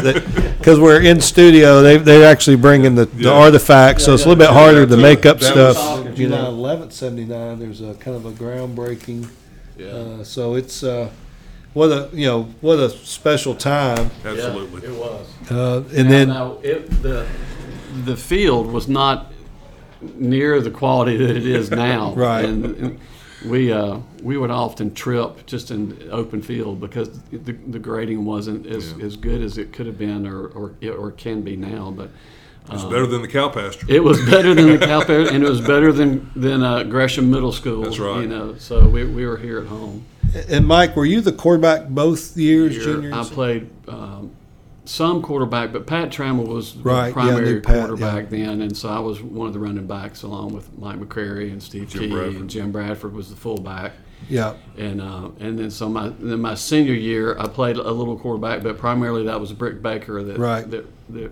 because 0.58 0.78
we're 0.84 1.02
in 1.02 1.20
studio, 1.20 1.82
they 1.82 1.96
they 1.98 2.24
actually 2.24 2.56
bring 2.56 2.84
in 2.84 2.94
the, 2.94 3.06
the 3.06 3.24
Yeah. 3.24 3.30
artifacts, 3.32 4.04
so 4.04 4.14
it's 4.14 4.24
a 4.24 4.28
little 4.28 4.38
bit 4.44 4.50
harder 4.50 4.86
to 4.86 4.96
Yeah, 4.96 5.02
make 5.02 5.26
up 5.26 5.40
that 5.40 5.56
was- 5.56 5.76
stuff. 5.76 6.06
you 6.18 6.28
July 6.28 6.42
know. 6.42 6.48
eleventh, 6.48 6.92
seventy 6.92 7.24
nine. 7.24 7.58
There's 7.58 7.80
a 7.80 7.94
kind 7.94 8.16
of 8.16 8.26
a 8.26 8.30
groundbreaking. 8.32 9.28
Yeah. 9.76 9.86
Uh, 9.88 10.24
so 10.24 10.54
it's 10.54 10.84
uh, 10.84 11.10
what 11.72 11.86
a 11.90 12.08
you 12.12 12.26
know 12.26 12.42
what 12.60 12.78
a 12.78 12.88
special 12.90 13.54
time. 13.56 14.10
Absolutely. 14.24 14.88
it 14.88 14.94
was. 14.96 15.26
Uh, 15.50 15.82
and 15.96 16.08
then 16.10 16.28
now, 16.28 16.58
it, 16.62 16.88
the 17.02 17.26
the 18.04 18.16
field 18.16 18.68
was 18.70 18.86
not 18.88 19.32
near 20.14 20.60
the 20.60 20.70
quality 20.70 21.16
that 21.16 21.36
it 21.36 21.46
is 21.46 21.70
now. 21.88 22.12
Right. 22.14 22.44
And, 22.44 22.64
and 22.76 23.00
we 23.46 23.72
uh, 23.72 23.98
we 24.22 24.36
would 24.36 24.50
often 24.50 24.94
trip 24.94 25.46
just 25.46 25.70
in 25.70 26.08
open 26.10 26.42
field 26.42 26.80
because 26.80 27.20
the, 27.30 27.52
the 27.52 27.78
grading 27.78 28.24
wasn't 28.24 28.66
as, 28.66 28.92
Yeah. 28.92 29.04
as 29.04 29.16
good 29.16 29.42
as 29.42 29.58
it 29.58 29.72
could 29.72 29.86
have 29.86 29.98
been 29.98 30.26
or 30.26 30.46
or, 30.48 30.74
or 30.96 31.10
can 31.12 31.42
be 31.42 31.56
now. 31.56 31.90
But 31.90 32.10
It's 32.70 32.84
better 32.84 33.06
than 33.06 33.22
the 33.22 33.28
cow 33.28 33.48
pasture. 33.48 33.86
it 33.88 34.02
was 34.04 34.18
better 34.26 34.54
than 34.54 34.68
the 34.78 34.78
cow 34.78 35.00
pasture, 35.06 35.34
and 35.34 35.42
it 35.44 35.48
was 35.48 35.60
better 35.60 35.92
than 35.92 36.30
than 36.36 36.62
uh, 36.62 36.82
Gresham 36.84 37.30
Middle 37.30 37.52
School. 37.52 37.82
That's 37.82 37.98
right. 37.98 38.20
You 38.22 38.28
know, 38.28 38.56
so 38.56 38.88
we, 38.88 39.04
we 39.04 39.26
were 39.26 39.36
here 39.38 39.58
at 39.60 39.66
home. 39.66 40.04
and 40.48 40.66
Mike, 40.66 40.94
were 40.96 41.04
you 41.04 41.20
the 41.20 41.32
quarterback 41.32 41.88
both 41.88 42.36
years, 42.36 42.74
Year, 42.76 42.84
junior? 42.84 43.14
I 43.14 43.24
played 43.24 43.68
um, 43.88 44.30
some 44.84 45.22
quarterback, 45.22 45.72
but 45.72 45.86
Pat 45.86 46.10
Trammell 46.10 46.46
was 46.48 46.74
the 46.74 46.82
Right, 46.82 47.06
yeah, 47.08 47.12
primary 47.12 47.60
Pat, 47.60 47.78
quarterback 47.88 48.30
then, 48.30 48.60
and 48.62 48.76
so 48.76 48.88
I 48.88 48.98
was 48.98 49.22
one 49.22 49.46
of 49.46 49.52
the 49.52 49.58
running 49.60 49.86
backs 49.86 50.22
along 50.24 50.52
with 50.54 50.76
Mike 50.76 50.98
McCrary 50.98 51.52
and 51.52 51.62
Steve 51.62 51.88
Jim 51.88 52.00
Key 52.02 52.10
Bradford. 52.10 52.34
and 52.36 52.50
Jim 52.50 52.72
Bradford 52.72 53.12
was 53.14 53.30
the 53.30 53.36
fullback. 53.36 53.92
yeah, 54.28 54.54
And 54.76 55.00
uh, 55.00 55.30
and 55.40 55.58
then 55.58 55.70
so 55.70 55.88
my 55.88 56.08
then 56.18 56.40
my 56.40 56.54
senior 56.54 56.94
year 56.94 57.38
I 57.38 57.46
played 57.48 57.76
a 57.76 57.90
little 57.92 58.18
quarterback, 58.18 58.62
but 58.62 58.76
primarily 58.78 59.24
that 59.24 59.38
was 59.40 59.52
Brick 59.52 59.82
Baker 59.82 60.22
that 60.22 60.38
Right. 60.38 60.68
that 60.70 60.86
that, 61.10 61.30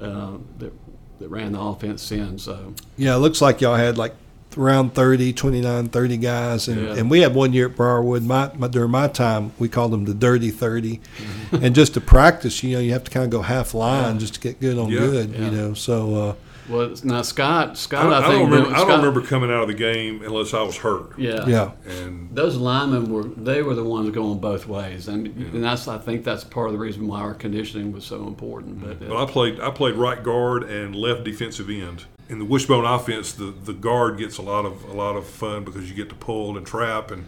uh, 0.00 0.32
that 0.58 0.72
that 1.20 1.28
ran 1.28 1.52
the 1.52 1.60
offense 1.60 2.10
in. 2.12 2.38
So 2.38 2.74
yeah. 2.96 3.14
It 3.14 3.18
looks 3.18 3.40
like 3.40 3.60
y'all 3.60 3.76
had 3.76 3.96
like 3.96 4.14
around 4.56 4.94
30, 4.94 5.32
29, 5.32 5.88
30 5.88 6.16
guys, 6.16 6.68
and, 6.68 6.80
Yeah. 6.82 6.94
and 6.94 7.10
we 7.10 7.20
had 7.20 7.34
one 7.34 7.52
year 7.52 7.66
at 7.66 7.76
Briarwood. 7.76 8.22
My, 8.24 8.50
my 8.56 8.68
during 8.68 8.90
my 8.90 9.08
time, 9.08 9.52
we 9.58 9.68
called 9.68 9.92
them 9.92 10.04
the 10.04 10.14
Dirty 10.14 10.50
30 10.50 10.98
Mm-hmm. 10.98 11.64
and 11.64 11.74
just 11.74 11.94
to 11.94 12.00
practice, 12.00 12.62
you 12.62 12.74
know, 12.76 12.80
you 12.80 12.92
have 12.92 13.04
to 13.04 13.10
kind 13.10 13.24
of 13.24 13.30
go 13.30 13.42
half 13.42 13.74
line 13.74 14.18
just 14.18 14.34
to 14.34 14.40
get 14.40 14.60
good 14.60 14.78
on 14.78 14.90
Yeah. 14.90 14.98
good, 15.00 15.30
Yeah. 15.30 15.44
you 15.44 15.50
know. 15.50 15.74
So 15.74 16.14
uh, 16.14 16.34
well 16.68 16.94
now 17.04 17.20
Scott 17.20 17.70
I 17.70 17.74
Scott 17.74 18.02
don't, 18.04 18.12
I, 18.14 18.18
I 18.18 18.20
think 18.28 18.40
don't 18.40 18.50
remember. 18.50 18.74
I 18.74 18.78
don't 18.78 18.98
remember 18.98 19.20
coming 19.20 19.50
out 19.50 19.62
of 19.62 19.68
the 19.68 19.74
game 19.74 20.22
unless 20.24 20.54
I 20.54 20.62
was 20.62 20.76
hurt. 20.78 21.18
Yeah. 21.18 21.46
yeah, 21.46 21.70
And 22.00 22.30
Those 22.34 22.56
linemen 22.56 23.12
were 23.12 23.24
they 23.24 23.62
were 23.62 23.74
the 23.74 23.84
ones 23.84 24.08
going 24.10 24.38
both 24.38 24.66
ways, 24.66 25.08
and, 25.08 25.26
and 25.26 25.62
that's 25.62 25.86
I 25.88 25.98
think 25.98 26.24
that's 26.24 26.42
part 26.42 26.68
of 26.68 26.72
the 26.72 26.78
reason 26.78 27.06
why 27.06 27.20
our 27.20 27.34
conditioning 27.34 27.92
was 27.92 28.04
so 28.04 28.26
important. 28.26 28.80
But 28.80 29.08
uh, 29.10 29.22
I 29.22 29.26
played 29.26 29.60
I 29.60 29.70
played 29.70 29.94
right 29.96 30.22
guard 30.22 30.62
and 30.64 30.96
left 30.96 31.24
defensive 31.24 31.68
end. 31.68 32.04
In 32.28 32.38
the 32.38 32.44
wishbone 32.44 32.84
offense, 32.86 33.32
the, 33.32 33.46
the 33.64 33.74
guard 33.74 34.18
gets 34.18 34.38
a 34.38 34.42
lot 34.42 34.64
of 34.64 34.84
a 34.84 34.92
lot 34.94 35.14
of 35.16 35.26
fun 35.26 35.62
because 35.64 35.88
you 35.90 35.94
get 35.94 36.08
to 36.08 36.14
pull 36.14 36.56
and 36.56 36.66
trap 36.66 37.10
and 37.10 37.26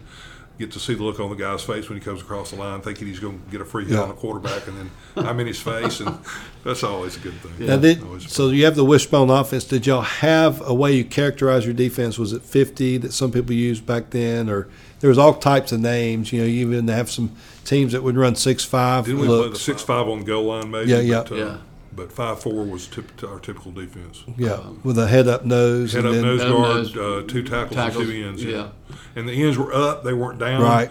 get 0.58 0.72
to 0.72 0.78
see 0.80 0.94
the 0.94 1.02
look 1.02 1.20
on 1.20 1.28
the 1.28 1.36
guy's 1.36 1.62
face 1.62 1.86
when 1.90 1.98
he 1.98 2.02
comes 2.02 2.22
across 2.22 2.50
the 2.50 2.56
line, 2.56 2.80
thinking 2.80 3.06
he's 3.06 3.20
going 3.20 3.38
to 3.38 3.50
get 3.50 3.60
a 3.60 3.64
free 3.66 3.84
hit 3.84 3.92
Yeah. 3.92 4.00
on 4.04 4.08
the 4.08 4.14
quarterback, 4.14 4.66
and 4.66 4.78
then 5.14 5.26
I'm 5.28 5.38
in 5.38 5.46
his 5.46 5.60
face, 5.60 6.00
and 6.00 6.18
that's 6.64 6.82
always 6.82 7.14
a 7.18 7.20
good 7.20 7.34
thing. 7.42 7.66
Now, 7.66 7.76
did, 7.76 8.22
so 8.22 8.48
you 8.48 8.64
have 8.64 8.74
the 8.74 8.84
wishbone 8.84 9.28
offense. 9.28 9.64
Did 9.64 9.86
y'all 9.86 10.00
have 10.00 10.66
a 10.66 10.72
way 10.72 10.92
you 10.94 11.04
characterize 11.04 11.66
your 11.66 11.74
defense? 11.74 12.18
Was 12.18 12.32
it 12.32 12.40
50 12.40 12.96
that 12.98 13.12
some 13.12 13.30
people 13.32 13.52
used 13.52 13.84
back 13.84 14.08
then, 14.10 14.48
or 14.48 14.66
there 15.00 15.10
was 15.10 15.18
all 15.18 15.34
types 15.34 15.72
of 15.72 15.80
names? 15.80 16.32
You 16.32 16.40
know, 16.40 16.46
you 16.46 16.70
even 16.70 16.88
have 16.88 17.10
some 17.10 17.36
teams 17.66 17.92
that 17.92 18.02
would 18.02 18.16
run 18.16 18.34
six 18.34 18.64
five 18.64 19.04
Didn't 19.04 19.20
we 19.20 19.26
play 19.26 19.50
the 19.50 19.56
six 19.56 19.82
five 19.82 20.08
on 20.08 20.20
the 20.20 20.24
goal 20.24 20.44
line 20.46 20.70
maybe? 20.70 20.90
Yeah, 20.90 21.00
yeah. 21.00 21.22
But, 21.22 21.32
uh, 21.32 21.34
Yeah. 21.36 21.56
But 21.96 22.12
five 22.12 22.40
four 22.40 22.64
was 22.64 22.86
tip, 22.86 23.24
our 23.24 23.40
typical 23.40 23.72
defense. 23.72 24.22
Yeah, 24.36 24.60
with 24.84 24.98
a 24.98 25.08
head 25.08 25.26
up 25.26 25.44
nose. 25.44 25.94
Head 25.94 26.04
and 26.04 26.08
up 26.08 26.14
then, 26.14 26.22
nose 26.22 26.40
guard, 26.42 26.76
nose, 26.76 26.96
uh, 26.96 27.26
two 27.26 27.42
tackles, 27.42 27.74
tackles, 27.74 28.04
and 28.04 28.12
two 28.12 28.26
ends. 28.26 28.44
Yeah. 28.44 28.50
yeah. 28.50 28.96
and 29.16 29.28
the 29.28 29.42
ends 29.42 29.56
were 29.56 29.72
up; 29.72 30.04
they 30.04 30.12
weren't 30.12 30.38
down. 30.38 30.62
Right. 30.62 30.90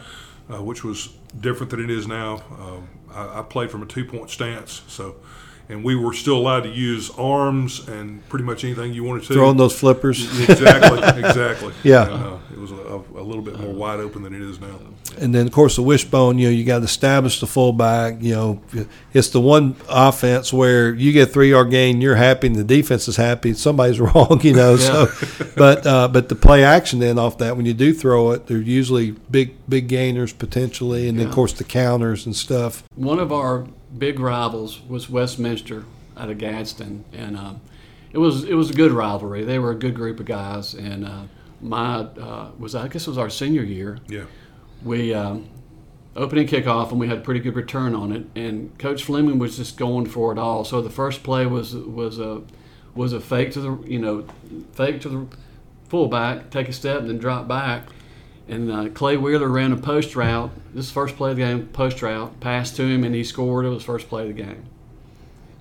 uh, 0.52 0.62
which 0.64 0.84
was 0.84 1.10
different 1.40 1.70
than 1.70 1.84
it 1.84 1.90
is 1.90 2.08
now. 2.08 2.44
Um, 2.60 2.90
I, 3.14 3.40
I 3.40 3.42
played 3.44 3.72
from 3.72 3.84
a 3.84 3.86
two 3.86 4.06
point 4.06 4.30
stance, 4.32 4.82
so 4.88 5.16
and 5.70 5.84
we 5.84 5.96
were 5.96 6.14
still 6.14 6.38
allowed 6.38 6.62
to 6.62 6.70
use 6.70 7.10
arms 7.12 7.88
and 7.88 8.28
pretty 8.30 8.46
much 8.46 8.64
anything 8.64 8.94
you 8.94 9.04
wanted 9.04 9.24
to. 9.24 9.34
Throwing 9.34 9.58
those 9.58 9.78
flippers. 9.78 10.24
exactly, 10.50 11.20
exactly. 11.20 11.74
Yeah. 11.84 12.04
And, 12.04 12.24
uh, 12.24 12.38
it 12.52 12.58
was 12.60 12.72
a, 12.72 13.02
a 13.20 13.24
little 13.24 13.42
bit 13.42 13.60
more 13.60 13.72
wide 13.72 14.00
open 14.00 14.24
than 14.24 14.34
it 14.34 14.42
is 14.42 14.60
now. 14.60 14.80
And 15.18 15.34
then, 15.34 15.46
of 15.46 15.54
course, 15.54 15.76
the 15.76 15.82
wishbone, 15.82 16.40
you 16.40 16.48
know, 16.48 16.52
you 16.52 16.64
got 16.64 16.80
to 16.80 16.86
establish 16.86 17.40
the 17.40 17.48
fullback. 17.48 18.22
You 18.22 18.34
know, 18.34 18.62
it's 19.14 19.30
the 19.30 19.42
one 19.42 19.76
offense 19.90 20.52
where 20.52 20.94
you 20.94 21.12
get 21.12 21.30
a 21.30 21.32
three 21.32 21.52
yard 21.52 21.70
gain, 21.70 22.02
you're 22.02 22.16
happy, 22.16 22.48
and 22.48 22.56
the 22.56 22.64
defense 22.64 23.08
is 23.08 23.16
happy. 23.18 23.54
Somebody's 23.54 24.00
wrong, 24.00 24.40
you 24.42 24.54
know. 24.54 24.78
So, 24.78 25.08
but 25.58 25.86
uh, 25.86 26.08
but 26.08 26.30
the 26.30 26.36
play 26.36 26.64
action 26.64 27.00
then 27.00 27.20
off 27.20 27.38
that, 27.40 27.56
when 27.58 27.66
you 27.66 27.74
do 27.74 27.94
throw 27.94 28.32
it, 28.32 28.48
they're 28.48 28.58
usually 28.58 29.12
big 29.12 29.56
big 29.70 29.88
gainers 29.88 30.34
potentially, 30.34 31.08
and 31.08 31.20
then 31.20 31.28
of 31.28 31.34
course 31.34 31.54
the 31.54 31.64
counters 31.64 32.26
and 32.26 32.36
stuff. 32.36 32.84
One 32.96 33.20
of 33.20 33.32
our 33.32 33.68
big 33.98 34.20
rivals 34.20 34.82
was 34.82 35.10
Westminster 35.10 35.86
out 36.18 36.30
of 36.30 36.38
Gadsden, 36.38 37.06
and 37.14 37.38
um, 37.38 37.62
it 38.12 38.18
was 38.18 38.44
it 38.44 38.54
was 38.54 38.70
a 38.70 38.74
good 38.74 38.92
rivalry. 38.92 39.44
They 39.44 39.60
were 39.60 39.72
a 39.72 39.76
good 39.76 39.96
group 39.96 40.20
of 40.20 40.26
guys, 40.26 40.74
and 40.74 41.06
uh, 41.06 41.24
my 41.62 41.98
uh, 41.98 42.52
was 42.58 42.76
I 42.76 42.88
guess 42.88 43.08
it 43.08 43.10
was 43.10 43.18
our 43.18 43.30
senior 43.30 43.64
year. 43.64 44.00
Yeah. 44.08 44.26
We 44.84 45.14
um, 45.14 45.50
opening 46.16 46.48
kickoff, 46.48 46.92
and 46.92 47.00
we 47.00 47.08
had 47.08 47.24
pretty 47.24 47.40
good 47.40 47.56
return 47.56 47.96
on 47.96 48.12
it. 48.12 48.26
And 48.36 48.78
Coach 48.78 49.04
Fleming 49.04 49.40
was 49.40 49.58
just 49.58 49.78
going 49.78 50.06
for 50.06 50.32
it 50.32 50.38
all. 50.38 50.64
So 50.64 50.82
the 50.82 50.90
first 50.90 51.24
play 51.24 51.46
was 51.46 51.76
was 51.76 52.20
a 52.20 52.42
was 52.94 53.14
a 53.14 53.20
fake 53.20 53.52
to 53.52 53.62
the 53.62 53.78
you 53.88 54.00
know 54.00 54.26
fake 54.74 55.02
to 55.02 55.10
the 55.10 55.28
fullback, 55.90 56.50
take 56.50 56.70
a 56.70 56.74
step, 56.74 57.00
and 57.00 57.10
then 57.10 57.18
drop 57.18 57.48
back. 57.48 57.88
And 58.48 58.72
uh, 58.72 58.90
Clay 58.90 59.18
Wheeler 59.18 59.48
ran 59.48 59.72
a 59.72 59.78
post 59.78 60.16
route. 60.16 60.52
This 60.74 60.92
first 60.92 61.16
play 61.16 61.32
of 61.32 61.38
the 61.38 61.44
game, 61.44 61.68
post 61.68 62.02
route, 62.02 62.40
passed 62.40 62.76
to 62.76 62.84
him, 62.84 63.04
and 63.04 63.16
he 63.16 63.24
scored. 63.24 63.66
It 63.66 63.70
was 63.70 63.84
first 63.84 64.08
play 64.08 64.30
of 64.30 64.36
the 64.36 64.44
game. 64.44 64.66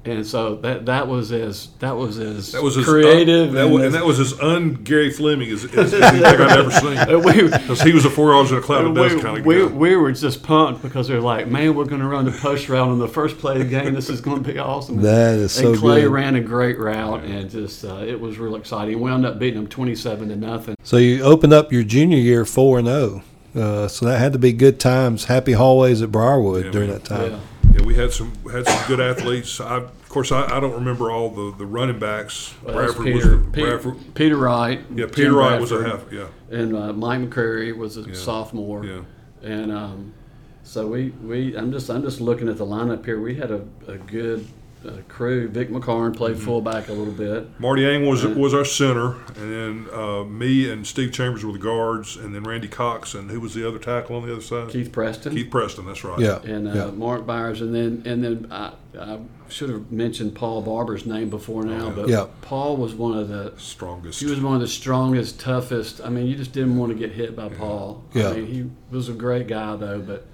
And 0.06 0.26
so 0.26 0.56
that 0.56 0.84
that 0.86 1.08
was 1.08 1.32
as 1.32 1.68
that 1.78 1.96
was 1.96 2.18
as 2.18 2.52
That 2.52 2.62
was 2.62 2.76
as 2.76 2.84
creative. 2.84 3.48
Un, 3.48 3.54
that 3.54 3.64
and 3.64 3.72
was, 3.72 3.80
as- 3.82 3.86
and 3.86 3.94
that 3.94 4.04
was 4.04 4.20
as 4.20 4.38
un 4.40 4.74
Gary 4.84 5.10
Fleming 5.10 5.48
as, 5.50 5.64
as, 5.64 5.94
as 5.94 5.94
anything 6.02 6.24
I've 6.26 6.40
ever 6.58 6.70
seen. 6.70 7.22
we, 7.22 7.48
Because 7.50 7.80
he 7.80 7.92
was 7.94 8.04
a 8.04 8.10
four 8.10 8.30
yards 8.32 8.52
in 8.52 8.58
a 8.58 8.60
cloud 8.60 8.84
of 8.84 8.94
dust 8.94 9.18
kind 9.22 9.38
of 9.38 9.46
we, 9.46 9.56
guy. 9.60 9.64
we 9.66 9.96
were 9.96 10.12
just 10.12 10.42
pumped 10.42 10.82
because 10.82 11.08
they're 11.08 11.22
like, 11.22 11.48
man, 11.48 11.74
we're 11.74 11.86
going 11.86 12.02
to 12.02 12.06
run 12.06 12.26
the 12.26 12.32
post 12.32 12.68
route 12.68 12.86
on 12.88 12.98
the 12.98 13.08
first 13.08 13.38
play 13.38 13.52
of 13.54 13.58
the 13.60 13.64
game. 13.64 13.94
This 13.94 14.10
is 14.10 14.20
going 14.20 14.44
to 14.44 14.52
be 14.52 14.58
awesome. 14.58 15.00
That 15.00 15.38
is 15.38 15.52
so 15.52 15.70
and 15.70 15.78
Clay 15.78 16.02
good. 16.02 16.10
ran 16.12 16.36
a 16.36 16.40
great 16.42 16.78
route, 16.78 17.24
and 17.24 17.48
just 17.50 17.82
uh, 17.84 18.04
it 18.06 18.20
was 18.20 18.38
real 18.38 18.56
exciting. 18.56 18.96
We 19.00 19.10
wound 19.10 19.24
up 19.24 19.38
beating 19.38 19.56
them 19.60 19.68
twenty-seven 19.68 20.28
to 20.28 20.36
nothing. 20.36 20.76
So 20.84 20.98
you 20.98 21.22
opened 21.22 21.54
up 21.54 21.72
your 21.72 21.82
junior 21.82 22.18
year 22.18 22.44
four 22.44 22.78
and 22.78 22.86
zero. 22.88 23.22
Uh, 23.56 23.88
so 23.88 24.04
that 24.04 24.18
had 24.18 24.32
to 24.34 24.38
be 24.38 24.52
good 24.52 24.78
times, 24.80 25.26
happy 25.26 25.52
hallways 25.52 26.02
at 26.02 26.10
Briarwood 26.12 26.66
Yeah, 26.66 26.70
during 26.72 26.90
man. 26.90 26.98
that 26.98 27.04
time. 27.06 27.30
Yeah. 27.30 27.38
Yeah, 27.74 27.84
we 27.84 27.94
had 27.96 28.12
some 28.12 28.32
had 28.50 28.66
some 28.66 28.86
good 28.86 29.00
athletes. 29.00 29.60
I, 29.60 29.78
of 29.78 30.08
course, 30.08 30.30
I, 30.30 30.44
I 30.44 30.60
don't 30.60 30.74
remember 30.74 31.10
all 31.10 31.30
the, 31.30 31.56
the 31.58 31.66
running 31.66 31.98
backs. 31.98 32.54
Well, 32.62 32.74
Bradford 32.74 33.04
Peter, 33.04 33.36
was 33.36 33.46
Pe- 33.52 33.62
Bradford. 33.62 34.14
Peter 34.14 34.36
Wright. 34.36 34.80
Yeah, 34.90 35.06
Jim 35.06 35.10
Peter 35.10 35.32
Wright 35.32 35.60
was 35.60 35.72
a 35.72 35.82
half. 35.82 36.04
Yeah, 36.12 36.28
and 36.50 36.76
uh, 36.76 36.92
Mike 36.92 37.20
McCrary 37.20 37.76
was 37.76 37.96
a 37.96 38.14
sophomore. 38.14 38.84
yeah. 38.84 39.02
And 39.42 39.72
um, 39.72 40.14
so 40.62 40.86
we, 40.86 41.10
we 41.10 41.56
I'm 41.56 41.72
just 41.72 41.90
I'm 41.90 42.02
just 42.02 42.20
looking 42.20 42.48
at 42.48 42.56
the 42.58 42.64
lineup 42.66 43.04
here. 43.04 43.20
We 43.20 43.34
had 43.34 43.50
a, 43.50 43.66
a 43.88 43.98
good 43.98 44.46
uh, 44.86 44.98
crew. 45.08 45.48
Vic 45.48 45.70
McCarn 45.70 46.14
played 46.16 46.36
Mm-hmm. 46.36 46.44
fullback 46.44 46.88
a 46.88 46.92
little 46.92 47.12
bit. 47.12 47.48
Marty 47.60 47.86
Ang 47.86 48.06
was 48.06 48.24
was 48.26 48.52
our 48.54 48.64
center, 48.64 49.14
and 49.36 49.86
then 49.86 49.86
uh, 49.92 50.24
me 50.24 50.70
and 50.70 50.86
Steve 50.86 51.12
Chambers 51.12 51.44
were 51.44 51.52
the 51.52 51.58
guards, 51.58 52.16
and 52.16 52.34
then 52.34 52.42
Randy 52.44 52.68
Cox, 52.68 53.14
and 53.14 53.30
who 53.30 53.40
was 53.40 53.54
the 53.54 53.66
other 53.66 53.78
tackle 53.78 54.16
on 54.16 54.26
the 54.26 54.32
other 54.32 54.42
side? 54.42 54.68
Keith 54.70 54.92
Preston. 54.92 55.34
Keith 55.34 55.50
Preston. 55.50 55.86
That's 55.86 56.04
right. 56.04 56.18
Yeah. 56.18 56.40
and 56.42 56.68
uh, 56.68 56.72
yeah. 56.72 56.90
Mark 56.90 57.26
Byers, 57.26 57.60
and 57.60 57.74
then 57.74 58.02
and 58.04 58.22
then 58.24 58.48
I, 58.50 58.72
I 58.98 59.18
should 59.48 59.70
have 59.70 59.92
mentioned 59.92 60.34
Paul 60.34 60.62
Barber's 60.62 61.06
name 61.06 61.30
before 61.30 61.64
now, 61.64 61.90
but 61.90 62.08
Yeah. 62.08 62.26
Paul 62.42 62.76
was 62.76 62.94
one 62.94 63.16
of 63.16 63.28
the 63.28 63.52
Strongest. 63.56 64.20
he 64.20 64.26
was 64.26 64.40
one 64.40 64.54
of 64.54 64.60
the 64.60 64.66
strongest, 64.68 65.38
toughest. 65.38 66.00
I 66.02 66.08
mean, 66.08 66.26
you 66.26 66.34
just 66.36 66.52
didn't 66.52 66.76
want 66.76 66.92
to 66.92 66.98
get 66.98 67.12
hit 67.12 67.36
by 67.36 67.48
Paul. 67.48 68.02
Yeah. 68.14 68.30
I 68.30 68.34
mean, 68.34 68.46
he 68.46 68.70
was 68.90 69.08
a 69.08 69.12
great 69.12 69.46
guy 69.48 69.76
though, 69.76 70.00
but 70.00 70.26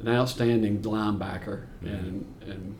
an 0.00 0.08
outstanding 0.08 0.80
linebacker 0.82 1.64
and 1.82 2.26
and. 2.46 2.76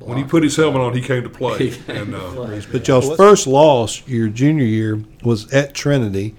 When 0.00 0.16
he 0.18 0.24
put 0.24 0.42
his 0.42 0.56
helmet 0.56 0.80
on, 0.80 0.94
he 0.94 1.02
came 1.02 1.22
to 1.22 1.28
play. 1.28 1.68
He 1.70 1.92
and 1.92 2.14
uh, 2.14 2.60
But 2.70 2.86
y'all's 2.86 3.16
first 3.16 3.46
loss 3.46 4.06
your 4.06 4.28
junior 4.28 4.64
year 4.64 5.02
was 5.22 5.52
at 5.52 5.74
Trinity, 5.74 6.34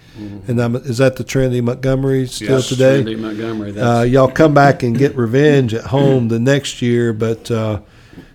and 0.47 0.59
I'm, 0.61 0.75
is 0.75 0.97
that 0.99 1.17
the 1.17 1.23
Trinity 1.23 1.61
Montgomery 1.61 2.27
still 2.27 2.57
Yes, 2.57 2.69
today? 2.69 2.97
Randy 2.97 3.15
Montgomery. 3.15 3.79
Uh, 3.79 4.03
y'all 4.03 4.29
come 4.31 4.53
back 4.53 4.83
and 4.83 4.97
get 4.97 5.15
revenge 5.15 5.73
at 5.73 5.85
home 5.85 6.29
the 6.29 6.39
next 6.39 6.81
year, 6.81 7.13
but 7.13 7.51
uh, 7.51 7.81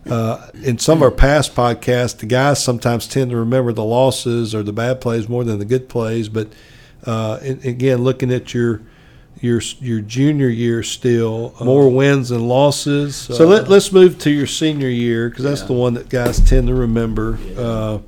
uh, 0.08 0.48
in 0.62 0.78
some 0.78 0.98
of 0.98 1.02
our 1.02 1.10
past 1.10 1.54
podcasts, 1.54 2.18
the 2.18 2.26
guys 2.26 2.62
sometimes 2.62 3.08
tend 3.08 3.30
to 3.30 3.36
remember 3.36 3.72
the 3.72 3.84
losses 3.84 4.54
or 4.54 4.62
the 4.62 4.72
bad 4.72 5.00
plays 5.00 5.28
more 5.28 5.44
than 5.44 5.58
the 5.58 5.64
good 5.64 5.88
plays. 5.88 6.28
But 6.28 6.48
uh, 7.06 7.38
and 7.42 7.64
again, 7.64 8.02
looking 8.04 8.32
at 8.32 8.52
your 8.54 8.82
your 9.44 9.60
your 9.80 10.00
junior 10.00 10.48
year, 10.48 10.82
still 10.82 11.54
more 11.62 11.88
wins 11.88 12.30
and 12.30 12.48
losses. 12.48 13.14
So 13.14 13.46
let, 13.46 13.68
let's 13.68 13.92
move 13.92 14.18
to 14.20 14.30
your 14.30 14.46
senior 14.46 14.88
year 14.88 15.28
because 15.28 15.44
that's 15.44 15.60
Yeah. 15.60 15.66
the 15.68 15.72
one 15.74 15.94
that 15.94 16.08
guys 16.08 16.40
tend 16.40 16.68
to 16.68 16.74
remember. 16.74 17.38
Uh, 17.56 17.98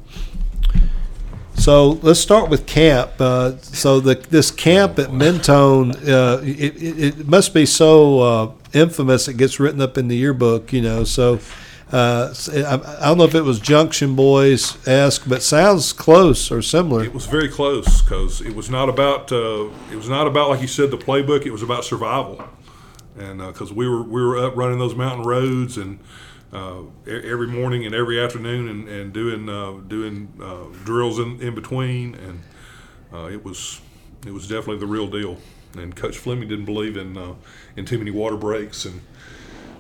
so 1.55 1.93
let's 2.03 2.21
start 2.21 2.49
with 2.51 2.67
camp. 2.67 3.13
Uh, 3.19 3.57
so 3.59 4.01
the 4.01 4.15
this 4.15 4.51
camp 4.51 4.99
at 4.99 5.13
Mentone, 5.13 5.93
uh, 6.09 6.41
it, 6.43 6.77
it, 6.83 7.19
it 7.19 7.29
must 7.29 7.55
be 7.55 7.67
so 7.67 8.21
uh, 8.21 8.53
infamous 8.73 9.27
it 9.29 9.37
gets 9.37 9.59
written 9.59 9.81
up 9.81 9.97
in 9.99 10.09
the 10.09 10.17
yearbook, 10.17 10.73
you 10.73 10.83
know. 10.83 11.05
So 11.05 11.39
uh, 11.93 12.35
I, 13.01 13.07
don't 13.07 13.19
know 13.19 13.25
if 13.25 13.35
it 13.37 13.43
was 13.43 13.61
Junction 13.61 14.17
Boys 14.17 14.77
esque, 14.89 15.29
but 15.29 15.43
sounds 15.43 15.93
close 15.93 16.51
or 16.51 16.61
similar. 16.61 17.05
it 17.05 17.15
was 17.15 17.27
very 17.27 17.49
close 17.49 18.03
because 18.03 18.41
it 18.41 18.57
was 18.57 18.69
not 18.69 18.89
about 18.89 19.31
uh, 19.31 19.69
it 19.93 19.97
was 19.97 20.09
not 20.09 20.27
about 20.27 20.51
like 20.51 20.61
you 20.61 20.67
said 20.67 20.91
the 20.91 20.99
playbook. 20.99 21.47
It 21.47 21.53
was 21.53 21.63
about 21.63 21.85
survival, 21.85 22.43
and 23.17 23.39
because 23.39 23.73
we 23.73 23.89
were 23.89 24.03
we 24.03 24.21
were 24.21 24.37
up 24.37 24.57
running 24.57 24.79
those 24.79 24.95
mountain 24.95 25.27
roads 25.27 25.77
and. 25.77 25.99
Uh, 26.53 26.83
every 27.07 27.49
morning 27.49 27.85
and 27.85 27.95
every 27.95 28.23
afternoon, 28.23 28.69
and, 28.69 28.89
and 28.89 29.13
doing 29.13 29.49
uh, 29.49 29.73
doing 29.89 30.33
uh, 30.41 30.65
drills 30.85 31.19
in, 31.19 31.39
in 31.43 31.57
between, 31.57 32.15
and 32.15 32.41
uh, 33.13 33.27
it 33.27 33.45
was 33.45 33.81
it 34.25 34.33
was 34.33 34.47
definitely 34.47 34.79
the 34.79 34.87
real 34.87 35.09
deal. 35.09 35.39
And 35.77 35.95
Coach 35.95 36.17
Fleming 36.17 36.49
didn't 36.49 36.65
believe 36.65 36.97
in 36.97 37.19
uh, 37.19 37.35
in 37.77 37.85
too 37.85 37.99
many 37.99 38.13
water 38.13 38.37
breaks, 38.37 38.85
and 38.85 39.03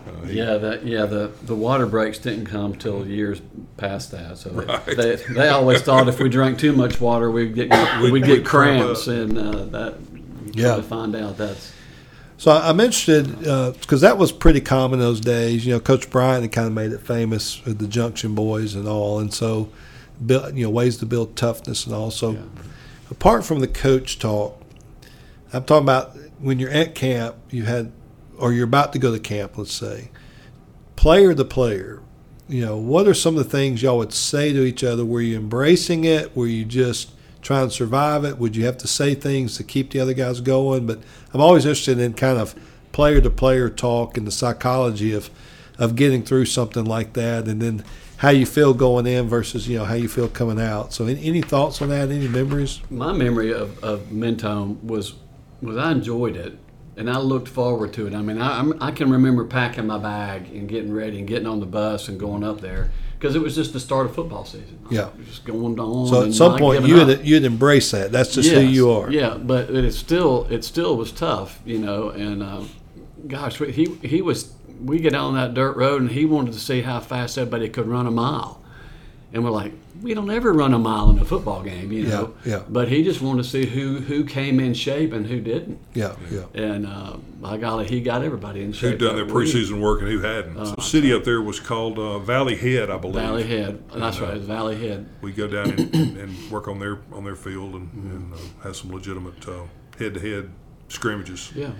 uh, 0.06 0.26
yeah, 0.28 0.56
that 0.56 0.84
yeah 0.86 1.06
the 1.06 1.30
the 1.44 1.54
water 1.54 1.86
breaks 1.86 2.18
didn't 2.18 2.46
come 2.46 2.74
till 2.74 3.06
years 3.06 3.40
past 3.76 4.10
that. 4.12 4.38
So 4.38 4.50
Right. 4.50 4.84
they, 4.86 5.16
they 5.16 5.48
always 5.48 5.82
thought 5.82 6.08
if 6.08 6.18
we 6.20 6.28
drank 6.28 6.58
too 6.58 6.72
much 6.72 7.00
water, 7.00 7.30
we'd 7.30 7.54
get 7.54 7.70
we'd, 8.02 8.12
We'd- 8.12 8.26
get 8.26 8.38
we'd 8.38 8.46
cramps, 8.46 9.06
and 9.08 9.38
uh, 9.38 9.64
that 9.66 9.94
Yeah. 10.52 10.68
yeah. 10.70 10.76
to 10.76 10.82
find 10.82 11.14
out 11.16 11.36
that's 11.36 11.72
So 12.38 12.50
I'm 12.52 12.80
interested 12.80 13.38
because 13.80 14.00
that 14.02 14.18
was 14.18 14.30
pretty 14.32 14.60
common 14.60 14.98
those 14.98 15.20
days. 15.20 15.66
You 15.66 15.74
know, 15.74 15.80
Coach 15.80 16.10
Bryant 16.10 16.42
had 16.42 16.52
kind 16.52 16.66
of 16.66 16.72
made 16.72 16.92
it 16.92 17.00
famous 17.00 17.64
with 17.64 17.78
the 17.78 17.86
Junction 17.88 18.34
Boys 18.34 18.74
and 18.74 18.86
all, 18.86 19.18
and 19.18 19.32
so 19.32 19.68
build, 20.24 20.56
you 20.56 20.64
know 20.64 20.70
ways 20.70 20.96
to 20.98 21.06
build 21.06 21.36
toughness 21.36 21.84
and 21.86 21.94
all. 21.94 22.10
So 22.10 22.32
Yeah. 22.32 22.38
apart 23.10 23.44
from 23.44 23.60
the 23.60 23.68
coach 23.68 24.18
talk, 24.18 24.60
I'm 25.52 25.64
talking 25.64 25.84
about 25.84 26.16
when 26.38 26.58
you're 26.58 26.70
at 26.70 26.94
camp, 26.94 27.36
you 27.50 27.64
had 27.64 27.90
or 28.38 28.52
you're 28.52 28.64
about 28.64 28.92
to 28.92 28.98
go 28.98 29.12
to 29.12 29.18
camp. 29.18 29.58
Let's 29.58 29.72
say, 29.72 30.10
player 30.96 31.34
to 31.34 31.44
player. 31.44 32.02
You 32.48 32.64
know, 32.64 32.76
what 32.76 33.08
are 33.08 33.14
some 33.14 33.36
of 33.36 33.42
the 33.42 33.50
things 33.50 33.82
y'all 33.82 33.98
would 33.98 34.12
say 34.12 34.52
to 34.52 34.62
each 34.62 34.84
other? 34.84 35.04
Were 35.04 35.20
you 35.20 35.36
embracing 35.36 36.04
it? 36.04 36.36
Were 36.36 36.46
you 36.46 36.64
just 36.64 37.10
trying 37.42 37.68
to 37.68 37.74
survive 37.74 38.24
it? 38.24 38.38
Would 38.38 38.54
you 38.54 38.64
have 38.66 38.78
to 38.78 38.86
say 38.86 39.14
things 39.14 39.56
to 39.56 39.64
keep 39.64 39.90
the 39.90 39.98
other 39.98 40.14
guys 40.14 40.40
going? 40.40 40.86
But 40.86 41.00
I'm 41.34 41.40
always 41.40 41.64
interested 41.64 41.98
in 41.98 42.14
kind 42.14 42.38
of 42.38 42.54
player 42.92 43.20
to 43.20 43.30
player 43.30 43.68
talk 43.68 44.16
and 44.16 44.26
the 44.26 44.32
psychology 44.32 45.12
of 45.12 45.30
of 45.78 45.94
getting 45.96 46.22
through 46.22 46.46
something 46.46 46.84
like 46.84 47.12
that, 47.12 47.46
and 47.46 47.60
then 47.60 47.84
how 48.18 48.30
you 48.30 48.46
feel 48.46 48.72
going 48.72 49.06
in 49.06 49.28
versus 49.28 49.68
you 49.68 49.78
know 49.78 49.84
how 49.84 49.94
you 49.94 50.08
feel 50.08 50.28
coming 50.28 50.60
out. 50.60 50.92
So, 50.92 51.06
any, 51.06 51.22
any 51.24 51.42
thoughts 51.42 51.82
on 51.82 51.90
that? 51.90 52.10
Any 52.10 52.28
memories? 52.28 52.80
my 52.90 53.12
memory 53.12 53.52
of, 53.52 53.82
of 53.84 54.10
Mentone 54.10 54.78
was 54.86 55.14
was 55.60 55.76
I 55.76 55.92
enjoyed 55.92 56.36
it. 56.36 56.58
And 56.96 57.10
I 57.10 57.18
looked 57.18 57.48
forward 57.48 57.92
to 57.94 58.06
it. 58.06 58.14
I 58.14 58.22
mean, 58.22 58.40
I, 58.40 58.58
I'm, 58.58 58.82
I 58.82 58.90
can 58.90 59.10
remember 59.10 59.44
packing 59.44 59.86
my 59.86 59.98
bag 59.98 60.48
and 60.52 60.68
getting 60.68 60.92
ready 60.92 61.18
and 61.18 61.28
getting 61.28 61.46
on 61.46 61.60
the 61.60 61.66
bus 61.66 62.08
and 62.08 62.18
going 62.18 62.42
up 62.42 62.60
there 62.60 62.90
because 63.18 63.34
it 63.34 63.40
was 63.40 63.54
just 63.54 63.72
the 63.72 63.80
start 63.80 64.06
of 64.06 64.14
football 64.14 64.44
season. 64.44 64.78
Yeah. 64.90 65.10
just 65.24 65.44
going 65.44 65.78
on. 65.78 66.08
So 66.08 66.24
at 66.24 66.32
some 66.34 66.58
point, 66.58 66.86
you 66.86 66.96
would 66.96 67.26
you'd 67.26 67.44
embrace 67.44 67.90
that. 67.90 68.12
That's 68.12 68.34
just 68.34 68.50
who 68.50 68.60
you 68.60 68.90
are. 68.90 69.10
Yeah, 69.10 69.36
but 69.36 69.70
it 69.70 69.92
still 69.92 70.46
it 70.50 70.64
still 70.64 70.96
was 70.96 71.12
tough, 71.12 71.60
you 71.64 71.78
know. 71.78 72.10
And 72.10 72.42
um, 72.42 72.70
gosh, 73.26 73.58
he 73.58 73.86
he 74.02 74.22
was. 74.22 74.52
We 74.78 74.98
get 74.98 75.14
on 75.14 75.34
that 75.34 75.54
dirt 75.54 75.74
road, 75.74 76.02
and 76.02 76.10
he 76.10 76.26
wanted 76.26 76.52
to 76.52 76.60
see 76.60 76.82
how 76.82 77.00
fast 77.00 77.38
everybody 77.38 77.70
could 77.70 77.86
run 77.86 78.06
a 78.06 78.10
mile. 78.10 78.62
And 79.36 79.44
we're 79.44 79.50
like, 79.50 79.74
we 80.00 80.14
don't 80.14 80.30
ever 80.30 80.50
run 80.50 80.72
a 80.72 80.78
mile 80.78 81.10
in 81.10 81.18
a 81.18 81.24
football 81.26 81.62
game, 81.62 81.92
you 81.92 82.04
know. 82.04 82.32
yeah. 82.42 82.62
But 82.66 82.88
he 82.88 83.04
just 83.04 83.20
wanted 83.20 83.42
to 83.42 83.48
see 83.50 83.66
who 83.66 83.98
who 84.00 84.24
came 84.24 84.58
in 84.60 84.72
shape 84.72 85.12
and 85.12 85.26
who 85.26 85.42
didn't. 85.42 85.78
Yeah, 85.92 86.16
yeah. 86.30 86.44
And 86.54 86.86
uh, 86.86 87.18
by 87.38 87.58
golly, 87.58 87.86
he 87.86 88.00
got 88.00 88.24
everybody 88.24 88.62
in 88.62 88.72
shape. 88.72 88.92
Who'd 88.92 89.00
done 89.00 89.16
their 89.16 89.26
that 89.26 89.34
week. 89.34 89.48
preseason 89.48 89.82
work 89.82 90.00
and 90.00 90.10
who 90.10 90.20
hadn't. 90.20 90.54
the 90.54 90.80
city 90.80 91.12
up 91.12 91.24
there 91.24 91.42
was 91.42 91.60
called 91.60 91.98
uh, 91.98 92.18
Valley 92.18 92.56
Head, 92.56 92.88
I 92.88 92.96
believe. 92.96 93.16
Valley 93.16 93.46
Head. 93.46 93.86
That's 93.90 94.20
right, 94.20 94.40
Valley 94.40 94.76
Head. 94.76 95.06
We 95.20 95.32
go 95.32 95.46
down 95.46 95.68
and, 95.68 95.94
and 96.16 96.50
work 96.50 96.66
on 96.66 96.78
their 96.78 97.00
on 97.12 97.24
their 97.24 97.36
field 97.36 97.74
and, 97.74 97.92
and 97.92 98.32
uh, 98.32 98.38
have 98.62 98.74
some 98.74 98.90
legitimate 98.90 99.34
head 99.98 100.14
to 100.14 100.20
head 100.20 100.50
scrimmages. 100.88 101.52
Yeah. 101.54 101.72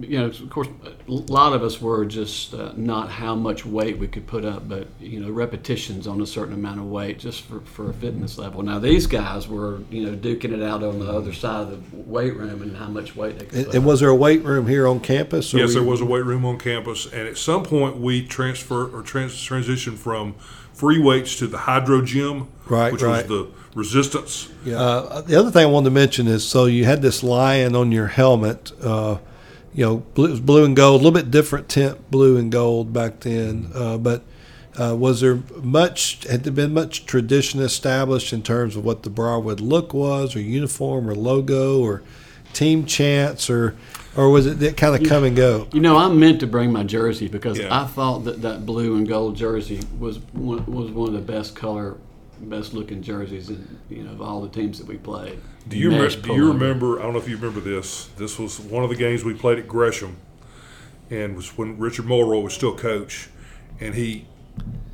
You 0.00 0.18
know, 0.20 0.26
of 0.26 0.50
course, 0.50 0.68
a 0.86 1.10
lot 1.10 1.52
of 1.54 1.62
us 1.62 1.80
were 1.80 2.04
just 2.04 2.54
uh, 2.54 2.72
not 2.76 3.10
how 3.10 3.34
much 3.34 3.66
weight 3.66 3.98
we 3.98 4.06
could 4.06 4.26
put 4.26 4.44
up, 4.44 4.68
but, 4.68 4.86
you 5.00 5.18
know, 5.20 5.30
repetitions 5.30 6.06
on 6.06 6.20
a 6.20 6.26
certain 6.26 6.54
amount 6.54 6.78
of 6.78 6.86
weight 6.86 7.18
just 7.18 7.42
for, 7.42 7.60
for 7.60 7.90
a 7.90 7.92
fitness 7.94 8.38
level. 8.38 8.62
Now, 8.62 8.78
these 8.78 9.06
guys 9.06 9.48
were, 9.48 9.80
you 9.90 10.04
know, 10.06 10.16
duking 10.16 10.52
it 10.52 10.62
out 10.62 10.82
on 10.82 11.00
the 11.00 11.10
other 11.10 11.32
side 11.32 11.62
of 11.62 11.90
the 11.90 11.96
weight 11.96 12.36
room 12.36 12.62
and 12.62 12.76
how 12.76 12.88
much 12.88 13.16
weight 13.16 13.38
they 13.38 13.46
could 13.46 13.54
And, 13.56 13.66
put 13.66 13.74
and 13.74 13.84
up. 13.84 13.88
was 13.88 14.00
there 14.00 14.08
a 14.10 14.14
weight 14.14 14.42
room 14.44 14.66
here 14.68 14.86
on 14.86 15.00
campus? 15.00 15.52
or 15.52 15.58
Yes, 15.58 15.68
were 15.68 15.80
there 15.80 15.82
was 15.90 16.00
a 16.00 16.04
weight 16.04 16.24
room 16.24 16.44
on 16.44 16.58
campus, 16.58 17.06
and 17.06 17.26
at 17.26 17.36
some 17.38 17.64
point 17.64 17.96
we 17.96 18.24
transfer 18.24 18.86
or 18.86 19.02
trans- 19.02 19.34
transitioned 19.34 19.96
from 19.98 20.34
free 20.74 21.00
weights 21.00 21.36
to 21.38 21.46
the 21.48 21.58
hydro 21.58 22.02
gym, 22.02 22.46
Right, 22.68 22.92
which 22.92 23.02
right. 23.02 23.28
was 23.28 23.46
the 23.46 23.48
resistance. 23.74 24.48
Yeah. 24.64 24.76
Uh, 24.80 25.20
the 25.22 25.34
other 25.34 25.50
thing 25.50 25.62
I 25.64 25.66
wanted 25.66 25.86
to 25.86 25.90
mention 25.90 26.28
is 26.28 26.46
so 26.46 26.66
you 26.66 26.84
had 26.84 27.02
this 27.02 27.22
lion 27.24 27.74
on 27.74 27.90
your 27.90 28.06
helmet. 28.06 28.70
Uh, 28.82 29.16
you 29.78 29.84
know, 29.84 29.98
blue, 29.98 30.26
it 30.26 30.30
was 30.30 30.40
blue 30.40 30.64
and 30.64 30.74
gold, 30.74 31.00
a 31.00 31.04
little 31.04 31.12
bit 31.12 31.30
different 31.30 31.68
tint, 31.68 32.10
blue 32.10 32.36
and 32.36 32.50
gold 32.50 32.92
back 32.92 33.20
then. 33.20 33.70
Uh, 33.72 33.96
but 33.96 34.24
uh, 34.76 34.96
was 34.96 35.20
there 35.20 35.36
much? 35.62 36.24
Had 36.24 36.42
there 36.42 36.52
been 36.52 36.74
much 36.74 37.06
tradition 37.06 37.60
established 37.60 38.32
in 38.32 38.42
terms 38.42 38.74
of 38.74 38.84
what 38.84 39.04
the 39.04 39.10
Briarwood 39.10 39.60
look 39.60 39.94
was, 39.94 40.34
or 40.34 40.40
uniform, 40.40 41.08
or 41.08 41.14
logo, 41.14 41.80
or 41.80 42.02
team 42.52 42.86
chants, 42.86 43.48
or 43.48 43.76
or 44.16 44.30
was 44.30 44.46
it, 44.46 44.60
it 44.60 44.76
kind 44.76 45.00
of 45.00 45.08
come 45.08 45.22
and 45.22 45.36
go? 45.36 45.68
You 45.72 45.80
know, 45.80 45.96
I 45.96 46.08
meant 46.08 46.40
to 46.40 46.48
bring 46.48 46.72
my 46.72 46.82
jersey 46.82 47.28
because 47.28 47.56
Yeah. 47.56 47.80
I 47.82 47.86
thought 47.86 48.24
that 48.24 48.42
that 48.42 48.66
blue 48.66 48.96
and 48.96 49.06
gold 49.06 49.36
jersey 49.36 49.82
was 50.00 50.18
one, 50.32 50.66
was 50.66 50.90
one 50.90 51.06
of 51.06 51.14
the 51.14 51.32
best 51.32 51.54
color, 51.54 51.96
best 52.40 52.74
looking 52.74 53.02
jerseys 53.02 53.48
in 53.50 53.78
you 53.88 54.02
know 54.02 54.12
of 54.12 54.22
all 54.22 54.40
the 54.40 54.48
teams 54.48 54.78
that 54.78 54.86
we 54.86 54.96
played. 54.96 55.38
Do 55.68 55.76
you 55.78 55.90
Mesh 55.90 56.16
remember, 56.16 56.28
do 56.28 56.34
you 56.34 56.48
remember? 56.48 56.98
I 56.98 57.02
don't 57.02 57.12
know 57.12 57.18
if 57.18 57.28
you 57.28 57.36
remember 57.36 57.60
this. 57.60 58.06
This 58.16 58.38
was 58.38 58.58
one 58.60 58.84
of 58.84 58.90
the 58.90 58.96
games 58.96 59.24
we 59.24 59.34
played 59.34 59.58
at 59.58 59.68
Gresham, 59.68 60.16
and 61.10 61.36
was 61.36 61.56
when 61.56 61.78
Richard 61.78 62.06
Mulroy 62.06 62.40
was 62.40 62.54
still 62.54 62.76
coach, 62.76 63.28
and 63.80 63.94
he 63.94 64.26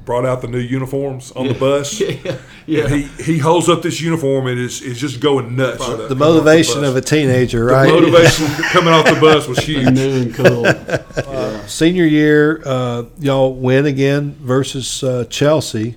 brought 0.04 0.26
out 0.26 0.42
the 0.42 0.48
new 0.48 0.58
uniforms 0.58 1.32
on 1.32 1.48
the 1.48 1.54
bus. 1.54 2.00
Yeah, 2.24 2.38
yeah. 2.66 2.84
And 2.84 2.94
he 2.94 3.02
he 3.22 3.38
holds 3.38 3.68
up 3.68 3.82
this 3.82 4.00
uniform 4.00 4.46
and 4.46 4.58
is 4.58 4.80
is 4.80 4.98
just 4.98 5.20
going 5.20 5.56
nuts. 5.56 5.86
The 5.86 6.14
motivation 6.14 6.84
of 6.84 6.96
a 6.96 7.00
teenager, 7.00 7.64
right? 7.66 7.88
motivation 7.88 8.46
coming 8.72 8.92
off 8.92 9.04
the 9.04 9.20
bus 9.20 9.46
was 9.46 9.58
huge. 9.58 9.90
new 9.90 10.22
and 10.22 10.34
cool. 10.34 11.66
Senior 11.68 12.04
year, 12.04 12.62
uh, 12.64 13.04
y'all 13.18 13.54
win 13.54 13.86
again 13.86 14.36
versus 14.40 15.02
uh, 15.02 15.24
Chelsea. 15.28 15.96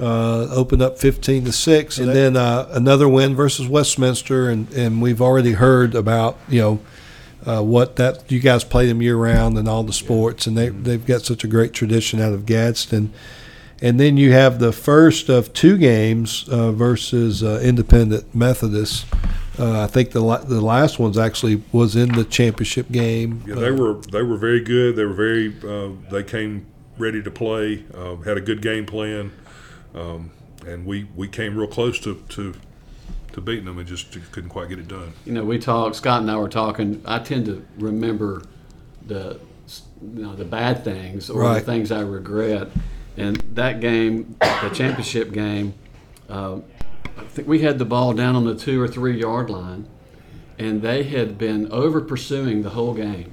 Uh, 0.00 0.48
opened 0.54 0.80
up 0.80 0.98
15 0.98 1.44
to 1.44 1.52
6 1.52 1.98
and 1.98 2.08
then 2.08 2.34
uh, 2.34 2.66
another 2.70 3.06
win 3.06 3.36
versus 3.36 3.68
Westminster 3.68 4.48
and, 4.48 4.72
and 4.72 5.02
we've 5.02 5.20
already 5.20 5.52
heard 5.52 5.94
about 5.94 6.38
you 6.48 6.58
know 6.58 6.80
uh, 7.46 7.62
what 7.62 7.96
that 7.96 8.30
you 8.30 8.40
guys 8.40 8.64
play 8.64 8.86
them 8.86 9.02
year 9.02 9.16
round 9.16 9.58
and 9.58 9.68
all 9.68 9.82
the 9.82 9.92
sports 9.92 10.46
and 10.46 10.56
they, 10.56 10.68
they've 10.70 11.04
got 11.04 11.22
such 11.22 11.44
a 11.44 11.46
great 11.46 11.72
tradition 11.72 12.20
out 12.20 12.32
of 12.32 12.46
Gadsden. 12.46 13.12
And 13.82 13.98
then 13.98 14.16
you 14.18 14.32
have 14.32 14.58
the 14.58 14.72
first 14.72 15.30
of 15.30 15.52
two 15.54 15.78
games 15.78 16.46
uh, 16.48 16.70
versus 16.72 17.42
uh, 17.42 17.60
Independent 17.62 18.34
Methodist. 18.34 19.06
Uh, 19.58 19.84
I 19.84 19.86
think 19.86 20.10
the, 20.10 20.20
la- 20.20 20.44
the 20.44 20.60
last 20.60 20.98
one's 20.98 21.16
actually 21.16 21.62
was 21.72 21.96
in 21.96 22.12
the 22.12 22.24
championship 22.24 22.90
game. 22.90 23.42
Yeah, 23.46 23.54
they 23.54 23.70
were 23.70 23.94
they 23.94 24.22
were 24.22 24.36
very 24.36 24.60
good. 24.60 24.96
They 24.96 25.04
were 25.04 25.14
very 25.14 25.54
uh, 25.66 25.92
they 26.10 26.22
came 26.22 26.66
ready 26.98 27.22
to 27.22 27.30
play. 27.30 27.84
Had 28.24 28.36
a 28.36 28.40
good 28.42 28.60
game 28.60 28.84
plan, 28.84 29.32
um, 29.94 30.30
and 30.66 30.84
we, 30.86 31.08
we 31.16 31.28
came 31.28 31.56
real 31.56 31.68
close 31.68 31.98
to, 32.00 32.22
to 32.30 32.54
to 33.32 33.40
beating 33.40 33.64
them 33.64 33.78
and 33.78 33.86
just 33.86 34.10
couldn't 34.32 34.50
quite 34.50 34.68
get 34.68 34.78
it 34.80 34.88
done. 34.88 35.12
you 35.24 35.32
know, 35.32 35.44
we 35.44 35.56
talked. 35.56 35.94
Scott 35.94 36.20
and 36.20 36.28
I 36.30 36.36
were 36.36 36.48
talking. 36.48 37.00
I 37.06 37.20
tend 37.20 37.46
to 37.46 37.64
remember 37.78 38.42
the, 39.06 39.38
you 40.02 40.22
know, 40.24 40.34
the 40.34 40.44
bad 40.44 40.82
things 40.82 41.30
or 41.30 41.42
Right. 41.42 41.60
the 41.60 41.60
things 41.60 41.92
I 41.92 42.00
regret. 42.00 42.68
And 43.16 43.36
that 43.54 43.78
game, 43.80 44.34
the 44.40 44.70
championship 44.74 45.30
game, 45.32 45.74
uh, 46.28 46.56
I 47.16 47.22
think 47.26 47.46
we 47.46 47.60
had 47.60 47.78
the 47.78 47.84
ball 47.84 48.14
down 48.14 48.34
on 48.34 48.44
the 48.46 48.54
two 48.56 48.80
or 48.82 48.88
three 48.88 49.20
yard 49.20 49.48
line, 49.48 49.86
and 50.58 50.82
they 50.82 51.04
had 51.04 51.38
been 51.38 51.70
over 51.70 52.00
pursuing 52.00 52.62
the 52.62 52.70
whole 52.70 52.94
game. 52.94 53.32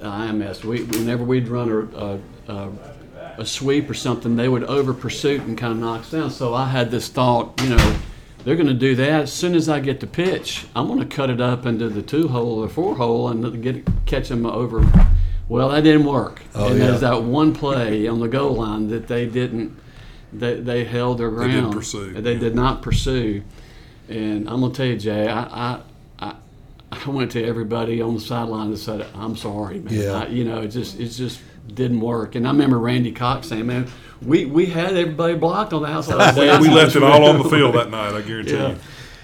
Uh, 0.00 0.10
IMS. 0.10 0.62
We 0.62 0.82
whenever 0.84 1.24
we'd 1.24 1.48
run 1.48 1.70
a, 1.70 1.78
a, 1.78 2.18
a, 2.48 2.68
a 3.38 3.46
sweep 3.46 3.88
or 3.88 3.94
something, 3.94 4.36
they 4.36 4.48
would 4.48 4.64
over 4.64 4.94
pursuit 4.94 5.42
and 5.42 5.56
kind 5.56 5.72
of 5.72 5.78
knock 5.78 6.00
us 6.00 6.10
down. 6.10 6.30
So 6.30 6.54
I 6.54 6.68
had 6.68 6.90
this 6.90 7.08
thought, 7.08 7.60
you 7.62 7.70
know, 7.70 7.96
they're 8.44 8.56
going 8.56 8.68
to 8.68 8.74
do 8.74 8.94
that 8.96 9.22
as 9.22 9.32
soon 9.32 9.54
as 9.54 9.68
I 9.68 9.80
get 9.80 10.00
the 10.00 10.06
pitch. 10.06 10.66
I'm 10.74 10.86
going 10.86 11.00
to 11.00 11.06
cut 11.06 11.30
it 11.30 11.40
up 11.40 11.66
into 11.66 11.88
the 11.88 12.02
two 12.02 12.28
hole 12.28 12.62
or 12.62 12.68
four 12.68 12.96
hole 12.96 13.28
and 13.28 13.62
get 13.62 13.86
catch 14.06 14.28
them 14.28 14.46
over. 14.46 14.84
Well, 15.48 15.70
that 15.70 15.82
didn't 15.82 16.04
work. 16.04 16.40
Oh, 16.54 16.68
and 16.68 16.78
yeah. 16.78 16.86
there's 16.86 17.00
that 17.00 17.22
one 17.22 17.54
play 17.54 18.06
on 18.06 18.20
the 18.20 18.28
goal 18.28 18.54
line 18.54 18.88
that 18.88 19.08
they 19.08 19.26
didn't. 19.26 19.76
They, 20.32 20.60
they 20.60 20.84
held 20.84 21.18
their 21.18 21.30
ground. 21.30 21.50
They 21.50 21.56
didn't 21.56 21.72
pursue, 21.72 22.20
They 22.20 22.34
yeah. 22.34 22.38
did 22.38 22.54
not 22.54 22.82
pursue. 22.82 23.42
And 24.08 24.48
I'm 24.48 24.60
gonna 24.60 24.72
tell 24.72 24.86
you, 24.86 24.96
Jay, 24.96 25.28
I, 25.28 25.80
I, 26.18 26.34
I, 26.92 27.10
went 27.10 27.32
to 27.32 27.44
everybody 27.44 28.00
on 28.00 28.14
the 28.14 28.20
sideline 28.20 28.68
and 28.68 28.78
said, 28.78 29.06
"I'm 29.14 29.36
sorry, 29.36 29.80
man. 29.80 29.94
Yeah. 29.94 30.12
I, 30.12 30.26
you 30.26 30.44
know, 30.44 30.62
it 30.62 30.68
just 30.68 30.98
it 30.98 31.08
just 31.08 31.40
didn't 31.70 32.00
work." 32.00 32.34
And 32.34 32.46
I 32.46 32.50
remember 32.50 32.78
Randy 32.78 33.12
Cox 33.12 33.48
saying, 33.48 33.66
"Man, 33.66 33.86
we, 34.22 34.46
we 34.46 34.66
had 34.66 34.96
everybody 34.96 35.34
blocked 35.34 35.72
on 35.72 35.82
the 35.82 35.88
house." 35.88 36.10
outside." 36.10 36.60
We 36.60 36.68
left 36.68 36.96
it 36.96 37.02
all 37.02 37.24
on 37.24 37.38
the 37.38 37.48
field 37.48 37.74
that 37.74 37.90
night. 37.90 38.14
I 38.14 38.22
guarantee 38.22 38.52
Yeah. 38.54 38.76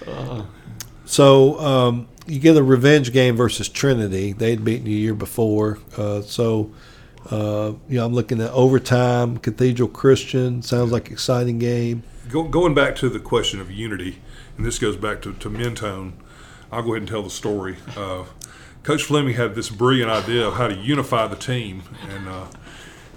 you. 0.05 0.45
So 1.05 1.59
um, 1.59 2.07
you 2.25 2.39
get 2.39 2.57
a 2.57 2.63
revenge 2.63 3.13
game 3.13 3.35
versus 3.35 3.69
Trinity. 3.69 4.33
They'd 4.33 4.63
beaten 4.63 4.85
you 4.87 4.95
the 4.95 5.01
year 5.01 5.13
before. 5.13 5.79
Uh, 5.95 6.21
so 6.21 6.71
uh, 7.31 7.73
you 7.89 7.97
know, 7.97 8.05
I'm 8.05 8.13
looking 8.13 8.41
at 8.41 8.51
overtime. 8.51 9.37
Cathedral 9.37 9.89
Christian 9.89 10.61
sounds 10.61 10.91
like 10.91 11.11
exciting 11.11 11.59
game. 11.59 12.03
Go, 12.29 12.43
going 12.43 12.73
back 12.73 12.95
to 12.97 13.09
the 13.09 13.19
question 13.19 13.59
of 13.61 13.71
unity, 13.71 14.19
and 14.57 14.65
this 14.65 14.79
goes 14.79 14.97
back 14.97 15.21
to, 15.21 15.33
to 15.33 15.49
Mentone, 15.49 16.13
I'll 16.71 16.83
go 16.83 16.89
ahead 16.91 17.03
and 17.03 17.07
tell 17.07 17.23
the 17.23 17.29
story. 17.29 17.77
Uh, 17.95 18.25
Coach 18.87 19.03
Fleming 19.03 19.33
had 19.33 19.53
this 19.53 19.69
brilliant 19.69 20.09
idea 20.09 20.47
of 20.47 20.53
how 20.53 20.69
to 20.69 20.73
unify 20.73 21.27
the 21.27 21.35
team, 21.35 21.83
and 22.09 22.25
uh, 22.29 22.45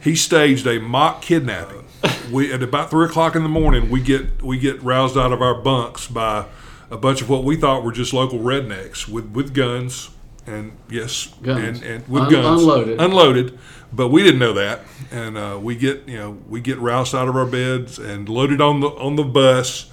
he 0.01 0.17
staged 0.17 0.67
a 0.67 0.81
mock 0.81 1.23
kidnapping. 1.23 1.85
We 2.33 2.53
at 2.53 2.61
about 2.61 2.91
three 2.91 3.07
o'clock 3.07 3.37
in 3.37 3.45
the 3.45 3.49
morning, 3.49 3.89
we 3.89 4.01
get 4.01 4.43
we 4.43 4.59
get 4.59 4.83
roused 4.83 5.17
out 5.17 5.33
of 5.33 5.41
our 5.41 5.55
bunks 5.55 6.09
by 6.09 6.47
a 6.91 6.97
bunch 6.97 7.23
of 7.23 7.29
what 7.29 7.45
we 7.45 7.55
thought 7.55 7.85
were 7.85 7.93
just 7.93 8.13
local 8.13 8.41
rednecks 8.41 9.07
with, 9.09 9.31
with 9.31 9.55
guns, 9.55 10.11
and 10.45 10.73
yes, 10.91 11.29
Guns. 11.41 11.81
and, 11.81 11.83
and 11.89 12.09
with 12.09 12.23
Un- 12.25 12.31
guns 12.33 12.63
unloaded. 12.63 13.01
unloaded, 13.01 13.59
but 13.93 14.09
we 14.09 14.25
didn't 14.25 14.41
know 14.41 14.55
that. 14.55 14.81
And 15.13 15.39
uh, 15.39 15.59
we 15.63 15.77
get 15.77 16.09
you 16.09 16.17
know 16.19 16.31
we 16.49 16.61
get 16.61 16.79
roused 16.81 17.15
out 17.15 17.29
of 17.29 17.37
our 17.37 17.47
beds 17.47 17.97
and 18.01 18.29
loaded 18.29 18.61
on 18.61 18.81
the 18.81 18.89
on 18.89 19.15
the 19.15 19.23
bus, 19.25 19.89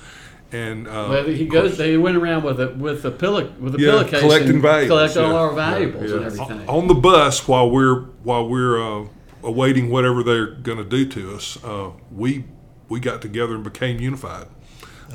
and 0.52 0.88
uh, 0.88 1.08
Well, 1.10 1.26
he 1.26 1.46
goes. 1.46 1.78
They 1.78 1.98
went 1.98 2.18
around 2.18 2.44
with 2.44 2.60
a 2.60 2.70
with 2.70 3.04
a 3.06 3.12
pillow 3.12 3.52
with 3.60 3.76
a 3.76 3.80
Yeah, 3.80 3.92
pillowcase 3.92 4.20
collecting 4.22 4.50
and 4.52 4.62
valuables, 4.62 5.14
collect 5.14 5.18
all 5.18 5.36
our 5.36 5.54
valuables 5.54 6.10
Yeah, 6.10 6.18
and 6.18 6.26
everything. 6.26 6.70
on 6.70 6.88
the 6.88 6.96
bus 6.96 7.48
while 7.48 7.70
we're 7.70 8.02
while 8.24 8.48
we're 8.48 8.82
uh, 8.82 9.08
awaiting 9.44 9.90
whatever 9.90 10.24
they're 10.24 10.48
going 10.48 10.78
to 10.78 10.86
do 10.86 11.06
to 11.10 11.36
us. 11.36 11.62
Uh, 11.64 11.92
we 12.12 12.46
we 12.90 13.00
got 13.00 13.22
together 13.22 13.56
and 13.56 13.64
became 13.64 14.00
unified. 14.00 14.48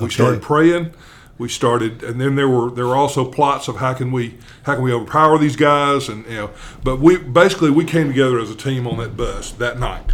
We 0.00 0.10
started 0.10 0.40
praying. 0.42 0.92
We 1.38 1.48
started, 1.48 2.02
and 2.04 2.20
then 2.20 2.34
there 2.36 2.48
were 2.48 2.70
there 2.70 2.86
were 2.86 2.94
also 2.96 3.24
plots 3.24 3.66
of 3.68 3.76
how 3.76 3.94
can 3.94 4.12
we 4.12 4.38
how 4.64 4.74
can 4.74 4.84
we 4.84 4.92
overpower 4.92 5.38
these 5.38 5.56
guys, 5.56 6.08
and 6.08 6.24
you 6.26 6.34
know. 6.36 6.50
But 6.84 7.00
we 7.00 7.16
basically 7.16 7.70
we 7.70 7.84
came 7.84 8.08
together 8.08 8.38
as 8.38 8.50
a 8.50 8.54
team 8.54 8.86
on 8.86 8.98
that 8.98 9.16
bus 9.16 9.50
that 9.52 9.78
night, 9.78 10.12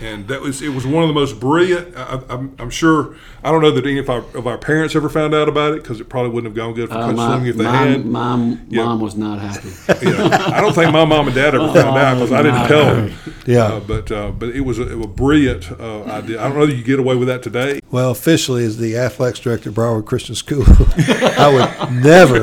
and 0.00 0.26
that 0.28 0.40
was 0.40 0.62
it 0.62 0.70
was 0.70 0.86
one 0.86 1.02
of 1.02 1.08
the 1.08 1.14
most 1.14 1.38
brilliant. 1.40 1.96
I, 1.96 2.20
I'm, 2.28 2.54
I'm 2.58 2.70
sure 2.70 3.14
I 3.44 3.50
don't 3.50 3.62
know 3.62 3.70
that 3.70 3.84
any 3.86 3.98
of 3.98 4.08
our, 4.10 4.24
of 4.34 4.46
our 4.46 4.58
parents 4.58 4.94
ever 4.96 5.08
found 5.08 5.34
out 5.34 5.48
about 5.48 5.72
it 5.74 5.82
because 5.82 6.00
it 6.00 6.08
probably 6.08 6.30
wouldn't 6.30 6.50
have 6.50 6.56
gone 6.56 6.74
good 6.74 6.88
for 6.88 6.94
Uh, 6.96 7.06
Coach 7.08 7.16
my, 7.16 7.26
Fleming 7.28 7.46
if 7.48 7.56
they 7.56 7.64
my, 7.64 7.76
had. 7.76 8.04
my 8.06 8.56
Yeah. 8.68 8.84
mom 8.84 9.00
was 9.00 9.14
not 9.16 9.38
happy. 9.38 9.68
Yeah. 10.10 10.52
I 10.54 10.60
don't 10.60 10.72
think 10.74 10.92
my 10.92 11.04
mom 11.04 11.26
and 11.26 11.34
dad 11.34 11.54
ever 11.54 11.66
found 11.72 11.96
out 11.96 12.14
because 12.14 12.32
I 12.32 12.42
didn't 12.42 12.66
tell 12.68 12.84
them. 12.94 13.12
Yeah. 13.46 13.64
Uh, 13.64 13.80
but 13.80 14.10
uh, 14.12 14.30
but 14.30 14.50
it 14.50 14.60
was 14.60 14.78
a, 14.78 14.90
it 14.90 14.96
was 14.96 15.06
a 15.06 15.08
brilliant 15.08 15.70
uh, 15.72 16.04
idea. 16.04 16.40
I 16.40 16.48
don't 16.48 16.58
know 16.58 16.66
that 16.66 16.74
you 16.76 16.84
get 16.84 16.98
away 16.98 17.16
with 17.16 17.28
that 17.28 17.42
today. 17.42 17.80
Well, 17.90 18.10
officially, 18.10 18.64
as 18.64 18.76
the 18.78 18.96
athletics 18.96 19.40
director 19.40 19.68
at 19.70 19.74
Briarwood 19.74 20.06
Christian 20.06 20.34
School, 20.34 20.64
I 20.98 21.48
would 21.82 22.02
never 22.02 22.36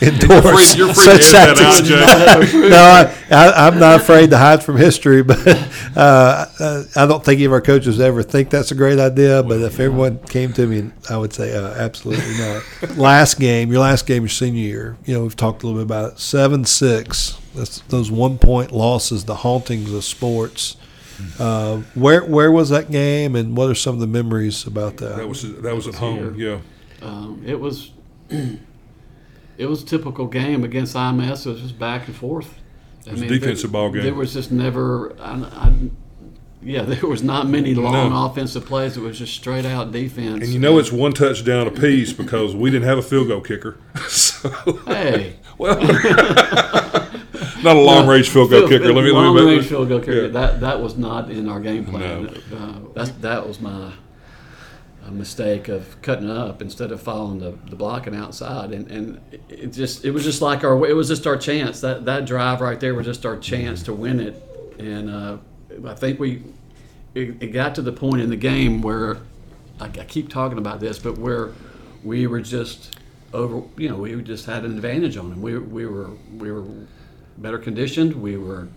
endorse 0.00 0.76
you're 0.76 0.92
free 0.94 1.16
to 1.18 1.22
such 1.22 1.34
edit 1.34 1.56
that 1.56 1.84
tactics. 1.84 2.52
Jay. 2.52 2.68
no, 2.68 2.76
I, 2.76 3.14
I, 3.30 3.66
I'm 3.66 3.78
not 3.78 4.00
afraid 4.00 4.30
to 4.30 4.38
hide 4.38 4.62
from 4.62 4.76
history, 4.76 5.22
but 5.22 5.38
uh, 5.96 6.46
uh, 6.60 6.84
I 7.02 7.06
don't 7.06 7.24
think 7.24 7.38
any 7.38 7.46
of 7.46 7.52
our 7.52 7.60
coaches 7.60 7.98
ever 7.98 8.22
think 8.22 8.50
that's 8.50 8.70
a 8.70 8.76
great 8.76 9.00
idea. 9.00 9.42
But 9.42 9.60
if 9.60 9.80
everyone 9.80 10.18
came 10.18 10.52
to 10.52 10.66
me, 10.66 10.92
I 11.10 11.16
would 11.16 11.32
say 11.32 11.52
uh, 11.52 11.74
absolutely 11.74 12.38
not. 12.38 12.96
last 12.96 13.40
game, 13.40 13.72
your 13.72 13.80
last 13.80 14.06
game, 14.06 14.22
your 14.22 14.28
senior 14.28 14.60
year, 14.60 14.96
you 15.04 15.14
know, 15.14 15.22
we've 15.22 15.34
talked 15.34 15.62
a 15.62 15.66
little 15.66 15.80
bit 15.80 15.86
about 15.86 16.12
it. 16.12 16.18
Seven 16.20 16.64
six. 16.64 17.38
That's 17.54 17.80
those 17.80 18.10
one 18.10 18.38
point 18.38 18.70
losses, 18.70 19.24
the 19.24 19.36
hauntings 19.36 19.92
of 19.92 20.04
sports. 20.04 20.76
Uh, 21.38 21.78
where 21.94 22.24
where 22.24 22.52
was 22.52 22.70
that 22.70 22.90
game, 22.90 23.36
and 23.36 23.56
what 23.56 23.68
are 23.68 23.74
some 23.74 23.94
of 23.94 24.00
the 24.00 24.06
memories 24.06 24.66
about 24.66 24.98
that? 24.98 25.16
That 25.16 25.28
was 25.28 25.42
that 25.42 25.74
was 25.74 25.88
at 25.88 25.96
home. 25.96 26.36
Yeah. 26.36 26.60
Um, 27.00 27.42
it 27.44 27.58
was 27.58 27.90
it 28.30 29.66
was 29.66 29.82
a 29.82 29.86
typical 29.86 30.26
game 30.26 30.64
against 30.64 30.94
IMS. 30.94 31.46
It 31.46 31.50
was 31.50 31.60
just 31.60 31.78
back 31.78 32.06
and 32.06 32.16
forth. 32.16 32.58
It 33.06 33.12
was 33.12 33.22
a 33.22 33.26
defensive 33.26 33.72
ball 33.72 33.90
game. 33.90 34.02
There 34.02 34.14
was 34.14 34.32
just 34.32 34.52
never, 34.52 35.16
I, 35.20 35.32
I, 35.32 35.90
yeah, 36.62 36.82
there 36.86 37.08
was 37.08 37.22
not 37.22 37.48
many 37.48 37.74
long 37.74 38.10
No. 38.10 38.26
offensive 38.26 38.64
plays. 38.66 38.96
It 38.96 39.00
was 39.00 39.18
just 39.18 39.34
straight 39.34 39.64
out 39.66 39.92
defense. 39.92 40.42
And 40.44 40.48
you 40.52 40.58
know 40.58 40.78
it's 40.78 40.92
one 40.92 41.12
touchdown 41.12 41.66
apiece 41.66 42.12
because 42.12 42.54
we 42.54 42.70
didn't 42.70 42.86
have 42.88 42.98
a 42.98 43.02
field 43.02 43.28
goal 43.28 43.40
kicker. 43.40 43.78
so, 44.08 44.48
hey, 44.86 45.36
well, 45.58 45.80
not 47.62 47.76
a 47.76 47.80
long 47.80 48.06
range 48.06 48.28
field 48.28 48.50
goal 48.50 48.68
kicker. 48.68 48.92
Let 48.92 49.04
me 49.04 49.10
let 49.10 49.22
long 49.22 49.34
me 49.36 49.42
range 49.56 49.66
field 49.66 49.88
goal 49.88 50.00
kicker. 50.00 50.22
Yeah. 50.22 50.28
That 50.28 50.60
that 50.60 50.80
was 50.82 50.96
not 50.96 51.30
in 51.30 51.48
our 51.48 51.60
game 51.60 51.84
plan. 51.84 52.24
No. 52.50 52.56
Uh, 52.56 52.78
that 52.94 53.20
that 53.22 53.46
was 53.48 53.60
my 53.60 53.92
uh, 55.06 55.10
mistake 55.10 55.68
of 55.68 56.00
cutting 56.02 56.30
up 56.30 56.62
instead 56.62 56.92
of 56.92 57.00
following 57.02 57.38
the, 57.38 57.56
the 57.70 57.76
blocking 57.76 58.14
outside, 58.14 58.72
and 58.72 58.90
and 58.90 59.20
it- 59.30 59.40
it 59.48 59.66
just 59.72 60.04
it 60.04 60.10
was 60.10 60.24
just 60.24 60.42
like 60.42 60.64
our 60.64 60.86
it 60.86 60.94
was 60.94 61.08
just 61.08 61.26
our 61.26 61.36
chance. 61.36 61.80
That 61.80 62.04
that 62.06 62.24
drive 62.26 62.60
right 62.60 62.78
there 62.80 62.94
was 62.94 63.06
just 63.06 63.24
our 63.26 63.36
chance 63.36 63.82
to 63.84 63.92
win 63.92 64.20
it, 64.20 64.42
and 64.78 65.08
uh, 65.10 65.36
I 65.86 65.94
think 65.94 66.18
we 66.20 66.42
it, 67.14 67.42
it 67.42 67.46
got 67.52 67.74
to 67.76 67.82
the 67.82 67.92
point 67.92 68.20
in 68.22 68.30
the 68.30 68.36
game 68.36 68.82
where 68.82 69.18
I, 69.80 69.84
I 69.86 70.04
keep 70.04 70.28
talking 70.30 70.58
about 70.58 70.80
this, 70.80 70.98
but 70.98 71.18
where 71.18 71.52
we 72.04 72.26
were 72.26 72.40
just 72.40 72.98
over. 73.32 73.62
You 73.76 73.88
know, 73.90 73.96
we 73.96 74.20
just 74.22 74.46
had 74.46 74.64
an 74.64 74.72
advantage 74.74 75.16
on 75.16 75.30
them. 75.30 75.42
We 75.42 75.58
we 75.58 75.86
were 75.86 76.10
we 76.36 76.50
were 76.52 76.64
better 77.38 77.58
conditioned. 77.58 78.14
We 78.14 78.36
were 78.36 78.68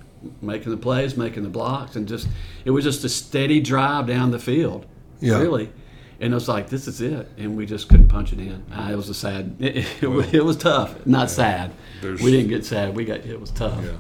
making 0.42 0.72
the 0.72 0.78
plays, 0.78 1.16
making 1.18 1.44
the 1.44 1.50
blocks, 1.50 1.96
and 1.96 2.08
just 2.08 2.28
it 2.66 2.72
was 2.72 2.84
just 2.84 3.04
a 3.04 3.10
steady 3.10 3.60
drive 3.62 4.08
down 4.08 4.32
the 4.32 4.40
field. 4.40 4.86
Yeah. 5.20 5.40
Really. 5.40 5.72
And 6.20 6.32
it 6.32 6.34
was 6.34 6.48
like, 6.48 6.70
this 6.70 6.88
is 6.88 7.02
it, 7.02 7.28
and 7.38 7.58
we 7.58 7.66
just 7.66 7.90
couldn't 7.90 8.08
punch 8.08 8.32
it 8.32 8.40
in. 8.40 8.64
Uh, 8.72 8.88
it 8.90 8.96
was 8.96 9.10
a 9.10 9.14
sad. 9.14 9.58
It, 9.60 9.86
it, 10.02 10.08
was- 10.08 10.34
it 10.34 10.44
was 10.46 10.56
tough, 10.56 11.06
not 11.06 11.30
sad. 11.30 11.72
There's- 12.02 12.22
We 12.22 12.32
didn't 12.32 12.48
get 12.48 12.64
sad. 12.66 12.96
We 12.96 13.04
got 13.04 13.20
it 13.20 13.40
was 13.40 13.52
tough, 13.52 13.84
Yeah. 13.84 13.92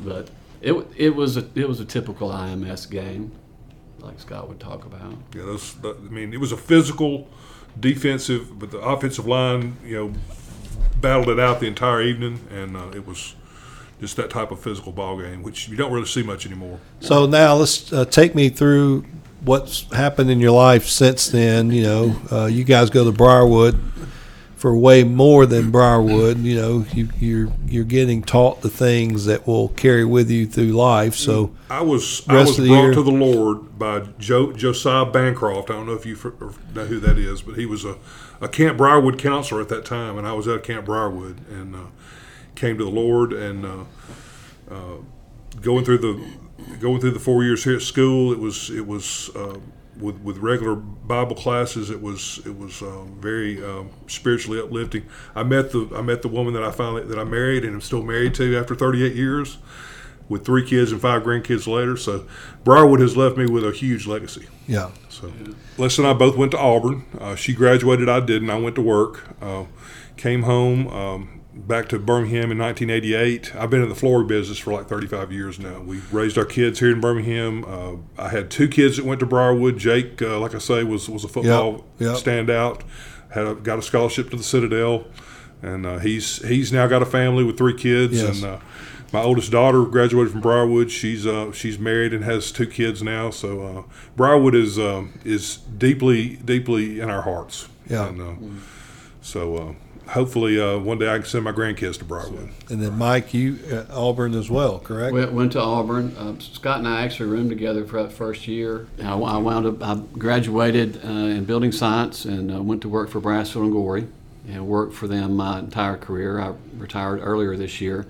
but 0.00 0.30
it 0.60 0.74
it 0.96 1.10
was 1.14 1.36
a 1.36 1.46
it 1.54 1.68
was 1.68 1.80
a 1.80 1.84
typical 1.84 2.30
IMS 2.30 2.88
game, 2.90 3.32
like 4.00 4.18
Scott 4.20 4.48
would 4.48 4.60
talk 4.60 4.84
about. 4.84 5.12
Yeah, 5.34 5.42
those. 5.42 5.74
that- 5.82 5.96
I 5.98 6.10
mean, 6.12 6.32
it 6.32 6.40
was 6.40 6.52
a 6.52 6.56
physical, 6.56 7.28
defensive, 7.78 8.58
but 8.58 8.70
the 8.70 8.78
offensive 8.78 9.26
line, 9.26 9.76
you 9.84 9.96
know, 9.96 10.12
battled 11.00 11.28
it 11.28 11.38
out 11.40 11.60
the 11.60 11.66
entire 11.66 12.02
evening, 12.02 12.40
and 12.50 12.76
uh, 12.76 12.88
it 12.94 13.06
was 13.06 13.34
just 14.00 14.16
that 14.16 14.28
type 14.30 14.50
of 14.50 14.60
physical 14.60 14.92
ball 14.92 15.20
game, 15.20 15.42
which 15.42 15.68
you 15.68 15.76
don't 15.76 15.92
really 15.92 16.06
see 16.06 16.22
much 16.22 16.46
anymore. 16.46 16.78
So 17.00 17.26
now 17.26 17.54
let's 17.54 17.92
uh, 17.92 18.04
take 18.04 18.34
me 18.34 18.48
through 18.50 19.04
what's 19.44 19.90
happened 19.94 20.30
in 20.30 20.38
your 20.40 20.50
life 20.52 20.86
since 20.86 21.28
then. 21.28 21.70
You 21.70 21.82
know, 21.82 22.16
uh, 22.30 22.46
you 22.46 22.64
guys 22.64 22.90
go 22.90 23.04
to 23.04 23.12
Briarwood 23.12 23.78
for 24.56 24.76
way 24.76 25.04
more 25.04 25.44
than 25.44 25.70
Briarwood. 25.70 26.38
You 26.38 26.56
know, 26.56 26.86
you, 26.92 27.10
you're 27.20 27.52
you're 27.66 27.84
getting 27.84 28.22
taught 28.22 28.62
the 28.62 28.70
things 28.70 29.26
that 29.26 29.46
will 29.46 29.68
carry 29.68 30.04
with 30.04 30.30
you 30.30 30.46
through 30.46 30.72
life. 30.72 31.14
So 31.14 31.54
I 31.70 31.82
was 31.82 32.26
I 32.28 32.36
was 32.36 32.56
brought 32.56 32.66
year. 32.66 32.94
to 32.94 33.02
the 33.02 33.12
Lord 33.12 33.78
by 33.78 34.00
Joe, 34.18 34.52
Josiah 34.52 35.04
Bancroft. 35.04 35.70
I 35.70 35.74
don't 35.74 35.86
know 35.86 35.92
if 35.92 36.06
you 36.06 36.16
know 36.74 36.86
who 36.86 36.98
that 37.00 37.18
is, 37.18 37.42
but 37.42 37.56
he 37.56 37.66
was 37.66 37.84
a, 37.84 37.96
a 38.40 38.48
Camp 38.48 38.78
Briarwood 38.78 39.18
counselor 39.18 39.60
at 39.60 39.68
that 39.68 39.84
time, 39.84 40.16
and 40.16 40.26
I 40.26 40.32
was 40.32 40.48
at 40.48 40.62
Camp 40.62 40.86
Briarwood 40.86 41.46
and 41.50 41.76
uh, 41.76 41.86
came 42.54 42.78
to 42.78 42.84
the 42.84 42.90
Lord 42.90 43.34
and 43.34 43.66
uh, 43.66 43.84
uh, 44.70 44.96
going 45.60 45.84
through 45.84 45.98
the 45.98 46.78
going 46.80 47.00
through 47.00 47.10
the 47.10 47.20
four 47.20 47.44
years 47.44 47.64
here 47.64 47.76
at 47.76 47.82
school. 47.82 48.32
It 48.32 48.38
was 48.38 48.70
it 48.70 48.86
was 48.86 49.30
uh, 49.36 49.58
with 49.98 50.16
with 50.20 50.38
regular 50.38 50.74
Bible 50.74 51.36
classes. 51.36 51.90
It 51.90 52.00
was 52.02 52.40
it 52.46 52.56
was 52.56 52.82
um, 52.82 53.16
very 53.20 53.64
um, 53.64 53.90
spiritually 54.06 54.60
uplifting. 54.60 55.06
I 55.34 55.42
met 55.42 55.72
the 55.72 55.88
I 55.94 56.02
met 56.02 56.22
the 56.22 56.28
woman 56.28 56.54
that 56.54 56.62
I 56.62 56.70
finally 56.70 57.04
that 57.04 57.18
I 57.18 57.24
married 57.24 57.64
and 57.64 57.74
am 57.74 57.80
still 57.80 58.02
married 58.02 58.34
to 58.34 58.56
after 58.56 58.74
38 58.74 59.14
years 59.14 59.58
with 60.28 60.44
three 60.44 60.66
kids 60.66 60.92
and 60.92 61.00
five 61.00 61.22
grandkids 61.22 61.66
later. 61.66 61.96
So 61.96 62.26
Briarwood 62.64 63.00
has 63.00 63.16
left 63.16 63.36
me 63.36 63.46
with 63.46 63.64
a 63.64 63.72
huge 63.72 64.06
legacy. 64.06 64.46
yeah, 64.66 64.90
So 65.08 65.32
Les 65.78 65.98
and 65.98 66.06
I 66.06 66.12
both 66.12 66.36
went 66.36 66.50
to 66.52 66.58
Auburn. 66.58 67.04
Uh, 67.18 67.36
she 67.36 67.54
graduated, 67.54 68.08
I 68.08 68.20
didn't. 68.20 68.50
I 68.50 68.58
went 68.58 68.74
to 68.76 68.82
work. 68.82 69.36
Uh, 69.40 69.64
came 70.16 70.42
home 70.42 70.88
um, 70.88 71.35
back 71.56 71.88
to 71.88 71.98
Birmingham 71.98 72.50
in 72.50 72.58
1988. 72.58 73.56
I've 73.56 73.70
been 73.70 73.82
in 73.82 73.88
the 73.88 73.94
flooring 73.94 74.26
business 74.26 74.58
for 74.58 74.72
like 74.72 74.88
35 74.88 75.32
years 75.32 75.58
now. 75.58 75.80
We 75.80 75.98
raised 76.12 76.36
our 76.36 76.44
kids 76.44 76.78
here 76.78 76.90
in 76.90 77.00
Birmingham. 77.00 77.64
Uh, 77.64 78.22
I 78.22 78.28
had 78.28 78.50
two 78.50 78.68
kids 78.68 78.96
that 78.96 79.06
went 79.06 79.20
to 79.20 79.26
Briarwood. 79.26 79.78
Jake, 79.78 80.20
uh, 80.20 80.38
like 80.38 80.54
I 80.54 80.58
say, 80.58 80.84
was 80.84 81.08
was 81.08 81.24
a 81.24 81.28
football 81.28 81.84
yep. 81.98 82.16
standout. 82.16 82.82
Had 83.30 83.46
a, 83.46 83.54
got 83.54 83.78
a 83.78 83.82
scholarship 83.82 84.30
to 84.30 84.36
the 84.36 84.42
Citadel, 84.42 85.06
and 85.62 85.86
uh, 85.86 85.98
he's 85.98 86.46
he's 86.46 86.72
now 86.72 86.86
got 86.86 87.02
a 87.02 87.06
family 87.06 87.44
with 87.44 87.58
three 87.58 87.76
kids. 87.76 88.14
Yes. 88.14 88.36
And 88.36 88.44
uh, 88.44 88.58
my 89.12 89.22
oldest 89.22 89.50
daughter 89.50 89.84
graduated 89.84 90.32
from 90.32 90.40
Briarwood. 90.40 90.90
She's 90.90 91.26
uh, 91.26 91.52
she's 91.52 91.78
married 91.78 92.12
and 92.12 92.24
has 92.24 92.52
two 92.52 92.66
kids 92.66 93.02
now. 93.02 93.30
So 93.30 93.62
uh, 93.62 93.82
Briarwood 94.14 94.54
is 94.54 94.78
um, 94.78 95.18
is 95.24 95.56
deeply 95.56 96.36
deeply 96.36 97.00
in 97.00 97.10
our 97.10 97.22
hearts. 97.22 97.68
Yeah. 97.88 98.08
And, 98.08 98.20
So 99.22 99.56
uh, 99.56 99.74
hopefully 100.08 100.60
uh, 100.60 100.78
one 100.78 100.98
day 100.98 101.08
I 101.08 101.18
can 101.18 101.26
send 101.26 101.44
my 101.44 101.52
grandkids 101.52 101.98
to 101.98 102.04
Briarwood. 102.04 102.50
and 102.70 102.82
then 102.82 102.96
Mike, 102.96 103.34
you 103.34 103.58
at 103.70 103.90
Auburn 103.90 104.34
as 104.34 104.48
well, 104.50 104.78
correct? 104.78 105.12
Went, 105.12 105.32
went 105.32 105.52
to 105.52 105.60
Auburn. 105.60 106.14
Um, 106.18 106.40
Scott 106.40 106.78
and 106.78 106.88
I 106.88 107.02
actually 107.02 107.30
roomed 107.30 107.50
together 107.50 107.84
for 107.84 108.02
that 108.02 108.12
first 108.12 108.46
year. 108.46 108.86
I, 109.02 109.12
I 109.12 109.36
wound 109.36 109.66
up, 109.66 109.82
I 109.82 110.00
graduated 110.18 111.04
uh, 111.04 111.08
in 111.08 111.44
building 111.44 111.72
science 111.72 112.24
and 112.24 112.54
uh, 112.54 112.62
went 112.62 112.82
to 112.82 112.88
work 112.88 113.10
for 113.10 113.20
Brasfield 113.20 113.62
and 113.62 113.72
Gorrie 113.72 114.08
and 114.48 114.66
worked 114.66 114.94
for 114.94 115.08
them 115.08 115.36
my 115.36 115.58
entire 115.58 115.96
career. 115.96 116.40
I 116.40 116.54
retired 116.76 117.20
earlier 117.22 117.56
this 117.56 117.80
year. 117.80 118.06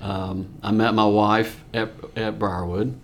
Um, 0.00 0.48
I 0.62 0.72
met 0.72 0.94
my 0.94 1.06
wife 1.06 1.62
at, 1.74 1.90
at 2.16 2.38
Briarwood. 2.38 2.98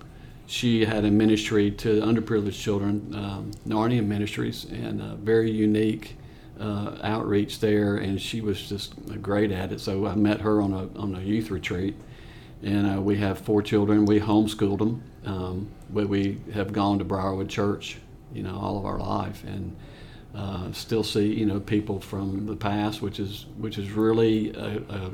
She 0.46 0.85
had 0.85 1.05
a 1.05 1.11
ministry 1.11 1.70
to 1.72 2.01
underprivileged 2.01 2.61
children, 2.61 3.14
um, 3.14 3.51
Narnia 3.66 4.05
Ministries, 4.05 4.64
and 4.64 5.03
a 5.03 5.14
very 5.16 5.51
unique 5.51 6.16
uh, 6.61 6.97
outreach 7.03 7.61
there. 7.61 7.97
And 7.97 8.21
she 8.21 8.40
was 8.40 8.68
just 8.68 8.94
great 9.23 9.51
at 9.51 9.73
it. 9.73 9.81
So 9.81 10.07
I 10.07 10.14
met 10.14 10.40
her 10.40 10.61
on 10.61 10.73
a 10.73 10.99
on 10.99 11.14
a 11.14 11.21
youth 11.21 11.51
retreat, 11.51 11.97
and 12.62 12.99
uh, 12.99 13.01
we 13.01 13.16
have 13.18 13.38
four 13.38 13.62
children. 13.62 14.05
We 14.05 14.21
homeschooled 14.21 14.79
them, 14.79 15.03
um, 15.25 15.68
but 15.90 16.09
we 16.09 16.40
have 16.53 16.73
gone 16.73 16.99
to 16.99 17.05
Briarwood 17.05 17.49
Church, 17.49 17.99
you 18.33 18.42
know, 18.42 18.59
all 18.59 18.79
of 18.79 18.85
our 18.85 18.99
life, 18.99 19.44
and 19.44 19.77
uh, 20.35 20.73
still 20.73 21.03
see 21.03 21.33
you 21.33 21.47
know 21.47 21.61
people 21.61 22.01
from 22.01 22.47
the 22.47 22.57
past, 22.57 23.03
which 23.03 23.18
is 23.21 23.47
which 23.57 23.79
is 23.79 23.90
really 23.90 24.53
a, 24.53 24.79
a, 24.88 25.11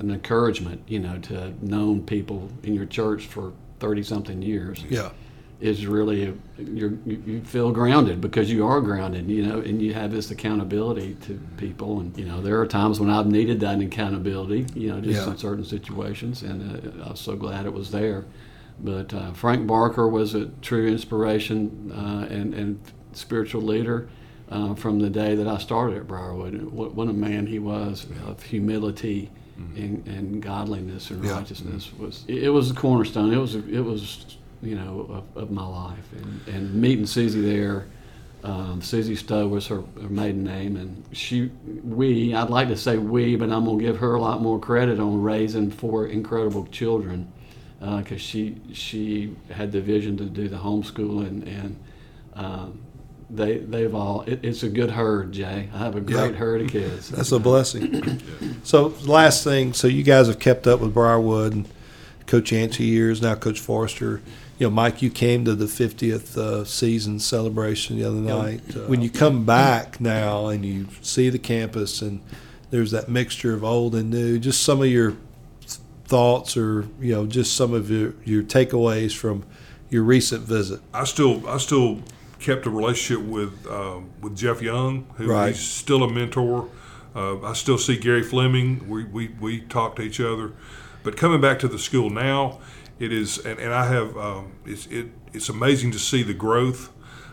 an 0.00 0.10
encouragement, 0.10 0.82
you 0.86 0.98
know, 0.98 1.18
to 1.18 1.52
known 1.64 2.02
people 2.02 2.48
in 2.62 2.74
your 2.74 2.86
church 2.86 3.26
for 3.26 3.52
thirty 3.80 4.02
something 4.02 4.42
years 4.42 4.82
yeah, 4.88 5.10
is 5.60 5.86
really 5.86 6.24
a, 6.28 6.34
you're, 6.62 6.92
you 7.04 7.22
you 7.26 7.40
feel 7.42 7.72
grounded 7.72 8.20
because 8.20 8.48
you 8.50 8.64
are 8.66 8.80
grounded, 8.80 9.28
you 9.28 9.44
know, 9.44 9.58
and 9.60 9.82
you 9.82 9.92
have 9.92 10.12
this 10.12 10.30
accountability 10.30 11.16
to 11.22 11.38
people. 11.56 11.98
And 12.00 12.16
you 12.16 12.24
know, 12.26 12.40
there 12.40 12.60
are 12.60 12.66
times 12.66 13.00
when 13.00 13.10
I've 13.10 13.26
needed 13.26 13.58
that 13.60 13.80
accountability, 13.80 14.66
you 14.74 14.90
know, 14.90 15.00
just 15.00 15.26
Yeah. 15.26 15.32
in 15.32 15.38
certain 15.38 15.64
situations, 15.64 16.42
and 16.42 17.02
uh, 17.02 17.06
I 17.06 17.10
was 17.10 17.20
so 17.20 17.34
glad 17.34 17.66
it 17.66 17.72
was 17.72 17.90
there. 17.90 18.24
But 18.80 19.12
uh, 19.12 19.32
Frank 19.32 19.66
Barker 19.66 20.06
was 20.08 20.34
a 20.34 20.46
true 20.62 20.86
inspiration 20.86 21.92
uh, 21.92 22.26
and 22.32 22.54
and 22.54 22.78
spiritual 23.12 23.62
leader. 23.62 24.08
Uh, 24.50 24.74
from 24.74 24.98
the 24.98 25.10
day 25.10 25.34
that 25.34 25.46
I 25.46 25.58
started 25.58 25.98
at 25.98 26.06
Briarwood, 26.08 26.62
what, 26.72 26.94
what 26.94 27.06
a 27.08 27.12
man 27.12 27.46
he 27.46 27.58
was 27.58 28.06
of 28.26 28.42
humility 28.42 29.30
and, 29.76 30.06
and 30.08 30.40
godliness 30.40 31.10
and 31.10 31.22
Yeah. 31.22 31.34
righteousness 31.36 31.92
was. 31.98 32.24
It, 32.28 32.44
it 32.44 32.48
was 32.48 32.70
a 32.70 32.74
cornerstone. 32.74 33.30
It 33.30 33.36
was 33.36 33.54
a, 33.56 33.68
it 33.68 33.84
was 33.84 34.38
you 34.62 34.74
know, 34.74 35.24
of, 35.36 35.42
of 35.44 35.50
my 35.50 35.66
life. 35.66 36.04
And, 36.16 36.54
and 36.54 36.74
meeting 36.74 37.06
Susie 37.06 37.40
there, 37.40 37.86
um, 38.44 38.80
Susie 38.82 39.16
Stowe 39.16 39.48
was 39.48 39.66
her, 39.66 39.82
her 40.00 40.08
maiden 40.08 40.44
name, 40.44 40.76
and 40.76 41.04
she, 41.12 41.50
we, 41.82 42.34
I'd 42.34 42.50
like 42.50 42.68
to 42.68 42.76
say 42.76 42.96
we, 42.96 43.36
but 43.36 43.50
I'm 43.50 43.64
gonna 43.64 43.78
give 43.82 43.98
her 43.98 44.14
a 44.14 44.20
lot 44.20 44.40
more 44.40 44.58
credit 44.60 45.00
on 45.00 45.22
raising 45.22 45.70
four 45.70 46.06
incredible 46.06 46.66
children, 46.66 47.32
because 47.80 48.12
uh, 48.12 48.16
she 48.18 48.60
she 48.72 49.36
had 49.50 49.72
the 49.72 49.80
vision 49.80 50.16
to 50.18 50.24
do 50.24 50.48
the 50.48 50.56
homeschooling, 50.56 51.46
and 51.46 51.76
um, 52.34 52.78
they 53.30 53.58
they've 53.58 53.94
all. 53.94 54.22
It, 54.22 54.40
it's 54.44 54.62
a 54.62 54.68
good 54.68 54.90
herd, 54.90 55.32
Jay. 55.32 55.68
I 55.74 55.78
have 55.78 55.96
a 55.96 56.00
great 56.00 56.30
Yep. 56.30 56.34
herd 56.34 56.60
of 56.62 56.70
kids. 56.70 57.08
That's 57.10 57.32
a 57.32 57.38
blessing. 57.40 58.20
So, 58.62 58.94
last 59.04 59.42
thing, 59.44 59.72
so 59.72 59.86
you 59.88 60.02
guys 60.04 60.28
have 60.28 60.38
kept 60.38 60.66
up 60.68 60.78
with 60.80 60.94
Briarwood 60.94 61.52
and 61.54 61.68
Coach 62.26 62.52
Yancey 62.52 62.84
years 62.84 63.20
now, 63.20 63.34
Coach 63.34 63.58
Forrester. 63.60 64.22
You 64.58 64.66
know, 64.66 64.70
Mike, 64.70 65.02
you 65.02 65.10
came 65.10 65.44
to 65.44 65.54
the 65.54 65.66
50th 65.66 66.36
uh, 66.36 66.64
season 66.64 67.20
celebration 67.20 67.96
the 67.96 68.04
other 68.04 68.16
night. 68.16 68.60
Uh, 68.76 68.80
when 68.88 69.00
you 69.02 69.08
come 69.10 69.44
back 69.44 70.00
now 70.00 70.48
and 70.48 70.64
you 70.64 70.88
see 71.00 71.30
the 71.30 71.38
campus 71.38 72.02
and 72.02 72.20
there's 72.70 72.90
that 72.90 73.08
mixture 73.08 73.54
of 73.54 73.62
old 73.62 73.94
and 73.94 74.10
new, 74.10 74.38
just 74.38 74.62
some 74.62 74.80
of 74.82 74.88
your 74.88 75.14
thoughts 76.06 76.56
or 76.56 76.88
you 77.00 77.14
know 77.14 77.26
just 77.26 77.54
some 77.54 77.72
of 77.74 77.90
your, 77.90 78.14
your 78.24 78.42
takeaways 78.42 79.14
from 79.14 79.44
your 79.90 80.02
recent 80.02 80.42
visit. 80.42 80.80
I 80.92 81.04
still 81.04 81.46
I 81.48 81.58
still 81.58 82.00
kept 82.40 82.66
a 82.66 82.70
relationship 82.70 83.24
with 83.24 83.66
um, 83.68 84.10
with 84.20 84.36
Jeff 84.36 84.60
Young, 84.60 85.06
who 85.16 85.28
Right. 85.28 85.54
he's 85.54 85.60
still 85.64 86.02
a 86.02 86.12
mentor. 86.12 86.68
Uh, 87.14 87.40
I 87.42 87.52
still 87.52 87.78
see 87.78 87.96
Gary 87.96 88.22
Fleming. 88.22 88.88
We, 88.88 89.04
we 89.04 89.28
we 89.40 89.60
talk 89.60 89.96
to 89.96 90.02
each 90.02 90.20
other, 90.20 90.52
but 91.04 91.16
coming 91.16 91.40
back 91.40 91.58
to 91.60 91.68
the 91.68 91.78
school 91.78 92.10
now, 92.10 92.58
it 92.98 93.12
is 93.12 93.38
and, 93.38 93.58
and 93.58 93.72
I 93.72 93.86
have 93.86 94.16
um, 94.16 94.52
it's 94.66 94.86
it 94.86 95.08
it's 95.32 95.48
amazing 95.48 95.92
to 95.92 95.98
see 95.98 96.22
the 96.22 96.34
growth. 96.34 96.90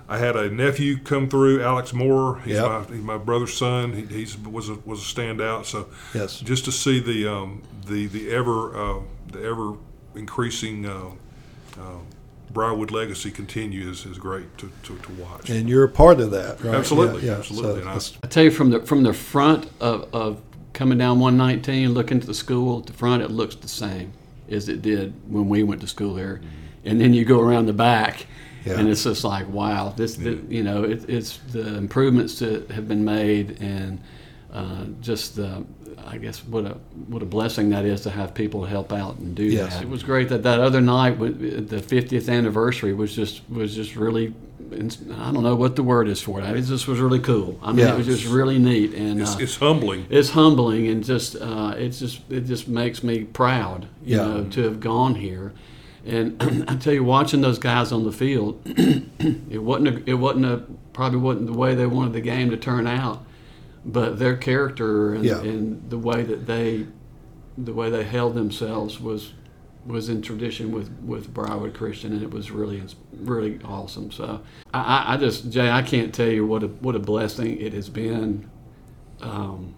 I 0.08 0.20
had 0.20 0.36
a 0.36 0.52
nephew 0.52 1.00
come 1.00 1.28
through, 1.30 1.64
Alex 1.64 1.92
Moore. 1.92 2.40
He's, 2.42 2.54
Yep. 2.58 2.66
my, 2.66 2.96
he's 2.96 3.04
my 3.04 3.18
brother's 3.18 3.58
son. 3.58 3.94
He 3.94 4.06
he's, 4.06 4.38
was 4.38 4.70
a, 4.70 4.76
was 4.86 5.00
a 5.00 5.16
standout. 5.16 5.66
So 5.66 5.88
Yes. 6.14 6.40
just 6.42 6.66
to 6.66 6.72
see 6.72 7.00
the 7.00 7.28
um, 7.28 7.64
the 7.88 8.06
the 8.06 8.30
ever 8.30 8.76
uh, 8.78 9.00
the 9.32 9.42
ever 9.44 9.74
increasing 10.14 10.86
uh, 10.86 11.10
uh, 11.80 11.98
Briarwood 12.54 12.92
legacy 12.92 13.32
continue 13.32 13.90
is, 13.90 14.06
is 14.06 14.18
great 14.18 14.58
to, 14.60 14.72
to, 14.84 14.98
to 14.98 15.12
watch. 15.14 15.50
And 15.50 15.68
you're 15.68 15.84
a 15.84 15.90
part 15.90 16.20
of 16.22 16.32
that, 16.32 16.64
right? 16.64 16.76
Absolutely, 16.76 17.24
Yeah, 17.26 17.32
yeah. 17.34 17.38
absolutely. 17.40 17.82
So 18.00 18.16
I- 18.22 18.26
I 18.26 18.28
tell 18.28 18.44
you 18.44 18.52
from 18.52 18.70
the 18.70 18.80
from 18.82 19.04
the 19.04 19.12
front 19.14 19.70
of, 19.82 20.08
of 20.14 20.42
coming 20.74 20.98
down 21.00 21.20
119, 21.20 21.94
looking 21.94 22.20
to 22.20 22.28
the 22.28 22.34
school 22.34 22.80
at 22.80 22.86
the 22.86 22.94
front, 22.94 23.24
it 23.24 23.32
looks 23.32 23.56
the 23.56 23.68
same 23.68 24.14
as 24.50 24.70
it 24.70 24.82
did 24.82 25.14
when 25.32 25.50
we 25.50 25.64
went 25.64 25.82
to 25.82 25.88
school 25.88 26.14
there. 26.14 26.42
And 26.84 27.00
then 27.02 27.14
you 27.14 27.26
go 27.26 27.40
around 27.42 27.66
the 27.66 27.74
back, 27.74 28.28
Yeah. 28.66 28.80
and 28.80 28.88
it's 28.90 29.04
just 29.04 29.24
like, 29.24 29.48
wow, 29.50 29.94
this, 29.96 30.16
the, 30.16 30.40
you 30.50 30.64
know, 30.64 30.84
it, 30.84 31.10
it's 31.10 31.38
the 31.52 31.76
improvements 31.78 32.40
that 32.40 32.70
have 32.72 32.88
been 32.88 33.04
made, 33.04 33.58
and 33.62 34.00
uh, 34.54 34.86
just 35.02 35.36
the, 35.36 35.66
I 36.08 36.18
guess 36.20 36.44
what 36.46 36.66
a 36.66 36.78
what 37.08 37.22
a 37.24 37.26
blessing 37.26 37.70
that 37.72 37.84
is 37.86 38.02
to 38.02 38.10
have 38.12 38.34
people 38.34 38.64
help 38.66 38.94
out 38.94 39.18
and 39.18 39.34
do 39.36 39.44
Yes. 39.44 39.74
that. 39.74 39.84
It 39.84 39.90
was 39.90 40.04
great 40.04 40.30
that 40.30 40.44
that 40.44 40.60
other 40.60 40.80
night, 40.82 41.18
the 41.20 41.82
50th 41.82 42.30
anniversary, 42.32 42.94
was 42.94 43.16
just 43.16 43.42
was 43.50 43.76
just 43.76 43.96
really. 43.96 44.34
I 44.60 45.32
don't 45.32 45.44
know 45.44 45.56
what 45.56 45.76
the 45.76 45.84
word 45.84 46.08
is 46.08 46.22
for 46.22 46.40
it. 46.42 46.46
It 46.58 46.62
just 46.64 46.88
was 46.88 47.00
really 47.00 47.20
cool. 47.20 47.60
I 47.62 47.72
mean, 47.72 47.86
Yeah. 47.86 47.94
it 47.94 47.98
was 47.98 48.08
just 48.08 48.26
really 48.26 48.58
neat, 48.58 48.94
and 48.94 49.22
it's, 49.22 49.36
uh, 49.36 49.40
it's 49.40 49.56
humbling. 49.58 50.06
it's 50.10 50.30
humbling 50.32 50.88
and 50.88 51.04
just 51.04 51.36
uh, 51.36 51.74
it's 51.78 52.00
just 52.00 52.22
it 52.30 52.42
just 52.46 52.68
makes 52.68 53.04
me 53.04 53.24
proud 53.26 53.88
you 54.04 54.18
Yeah. 54.18 54.26
know 54.28 54.44
to 54.52 54.64
have 54.64 54.80
gone 54.80 55.16
here 55.16 55.54
and 56.06 56.42
I 56.68 56.76
tell 56.76 56.94
you 56.94 57.04
watching 57.04 57.42
those 57.42 57.60
guys 57.60 57.92
on 57.92 58.04
the 58.06 58.12
field 58.12 58.62
it 58.66 59.62
wasn't 59.64 59.88
a, 59.90 60.10
it 60.10 60.16
wasn't 60.16 60.46
a 60.46 60.64
probably 60.94 61.20
wasn't 61.20 61.48
the 61.48 61.54
way 61.58 61.76
they 61.76 61.86
wanted 61.88 62.14
the 62.14 62.22
game 62.22 62.50
to 62.52 62.58
turn 62.58 62.88
out 62.88 63.24
but 63.86 64.20
their 64.20 64.36
character 64.38 65.14
and, 65.14 65.26
Yeah. 65.26 65.42
and 65.42 65.90
the 65.90 65.98
way 65.98 66.24
that 66.24 66.48
they 66.48 66.88
the 67.58 67.74
way 67.74 67.90
they 67.90 68.04
held 68.04 68.36
themselves 68.36 69.00
was 69.00 69.34
was 69.86 70.10
in 70.10 70.22
tradition 70.22 70.72
with 70.72 70.90
with 71.02 71.34
Briarwood 71.34 71.74
Christian, 71.74 72.12
and 72.14 72.24
it 72.24 72.32
was 72.32 72.52
really 72.52 72.82
really 73.14 73.60
awesome. 73.64 74.12
So 74.12 74.42
I, 74.74 74.80
I- 74.80 75.14
I 75.14 75.18
just 75.18 75.50
Jay, 75.52 75.70
I 75.70 75.82
can't 75.82 76.14
tell 76.14 76.30
you 76.30 76.46
what 76.46 76.64
a 76.64 76.68
what 76.68 76.96
a 76.96 77.00
blessing 77.00 77.60
it 77.62 77.74
has 77.74 77.90
been. 77.90 78.50
Um, 79.22 79.76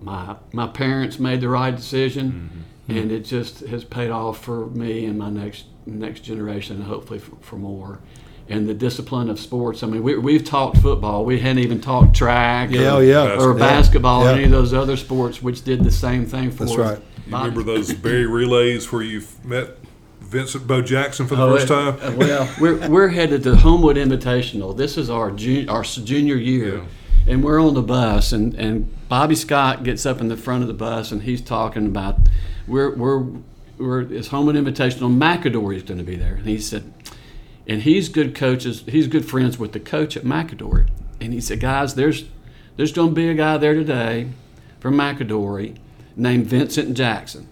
my 0.00 0.36
my 0.52 0.66
parents 0.66 1.18
made 1.18 1.40
the 1.40 1.48
right 1.48 1.74
decision, 1.74 2.64
and 2.88 3.10
it 3.10 3.20
just 3.24 3.60
has 3.60 3.84
paid 3.84 4.10
off 4.10 4.42
for 4.44 4.66
me 4.66 5.06
and 5.06 5.18
my 5.18 5.30
next 5.30 5.64
next 5.86 6.20
generation, 6.20 6.76
and 6.76 6.84
hopefully 6.84 7.18
for, 7.18 7.36
for 7.40 7.56
more. 7.56 8.00
And 8.48 8.68
the 8.68 8.74
discipline 8.74 9.28
of 9.28 9.40
sports. 9.40 9.82
I 9.82 9.88
mean, 9.88 10.04
we, 10.04 10.16
we've 10.18 10.44
talked 10.44 10.76
football. 10.78 11.24
We 11.24 11.40
hadn't 11.40 11.58
even 11.64 11.80
talked 11.80 12.14
track. 12.14 12.70
Yeah, 12.70 12.94
or, 12.94 13.02
yeah. 13.02 13.40
or 13.40 13.52
Yeah. 13.54 13.58
basketball, 13.58 14.24
or 14.24 14.30
any 14.30 14.44
of 14.44 14.52
those 14.52 14.72
other 14.72 14.96
sports, 14.96 15.42
which 15.42 15.64
did 15.64 15.82
the 15.82 15.90
same 15.90 16.26
thing 16.26 16.52
for 16.52 16.64
That's 16.64 16.78
us. 16.78 16.78
right. 16.78 17.02
You 17.26 17.36
remember 17.36 17.62
those 17.62 17.92
Barry 17.92 18.26
relays 18.26 18.90
where 18.92 19.02
you 19.02 19.22
met 19.44 19.78
Vincent 20.20 20.66
Bo 20.66 20.80
Jackson 20.80 21.26
for 21.26 21.34
the 21.36 21.42
Oh, 21.42 21.56
first 21.56 21.70
uh, 21.70 21.92
time? 21.96 22.16
Well, 22.16 22.48
we're, 22.60 22.88
we're 22.88 23.08
headed 23.08 23.42
to 23.44 23.56
Homewood 23.56 23.96
Invitational. 23.96 24.76
This 24.76 24.96
is 24.96 25.10
our 25.10 25.30
jun- 25.32 25.68
our 25.68 25.82
junior 25.82 26.36
year, 26.36 26.82
and 27.26 27.42
we're 27.42 27.60
on 27.60 27.74
the 27.74 27.82
bus, 27.82 28.32
and, 28.32 28.54
and 28.54 28.92
Bobby 29.08 29.34
Scott 29.34 29.82
gets 29.82 30.06
up 30.06 30.20
in 30.20 30.28
the 30.28 30.36
front 30.36 30.62
of 30.62 30.68
the 30.68 30.74
bus, 30.74 31.10
and 31.10 31.22
he's 31.22 31.40
talking 31.40 31.86
about 31.86 32.18
we're 32.68 32.94
we're 32.94 33.24
we're 33.78 34.02
it's 34.12 34.28
Homewood 34.28 34.54
Invitational. 34.54 35.12
McAdory 35.16 35.76
is 35.76 35.82
going 35.82 35.98
to 35.98 36.04
be 36.04 36.16
there, 36.16 36.34
and 36.36 36.46
he 36.46 36.58
said, 36.60 36.92
and 37.66 37.82
he's 37.82 38.08
good 38.08 38.34
coaches. 38.36 38.84
He's 38.86 39.08
good 39.08 39.28
friends 39.28 39.58
with 39.58 39.72
the 39.72 39.80
coach 39.80 40.16
at 40.16 40.22
McAdory, 40.22 40.88
and 41.20 41.32
he 41.32 41.40
said, 41.40 41.58
guys, 41.58 41.96
there's 41.96 42.24
there's 42.76 42.92
going 42.92 43.08
to 43.10 43.14
be 43.14 43.28
a 43.28 43.34
guy 43.34 43.56
there 43.58 43.74
today 43.74 44.28
from 44.78 44.94
McAdory 44.96 45.76
named 46.16 46.46
Vincent 46.46 46.96
Jackson. 46.96 47.48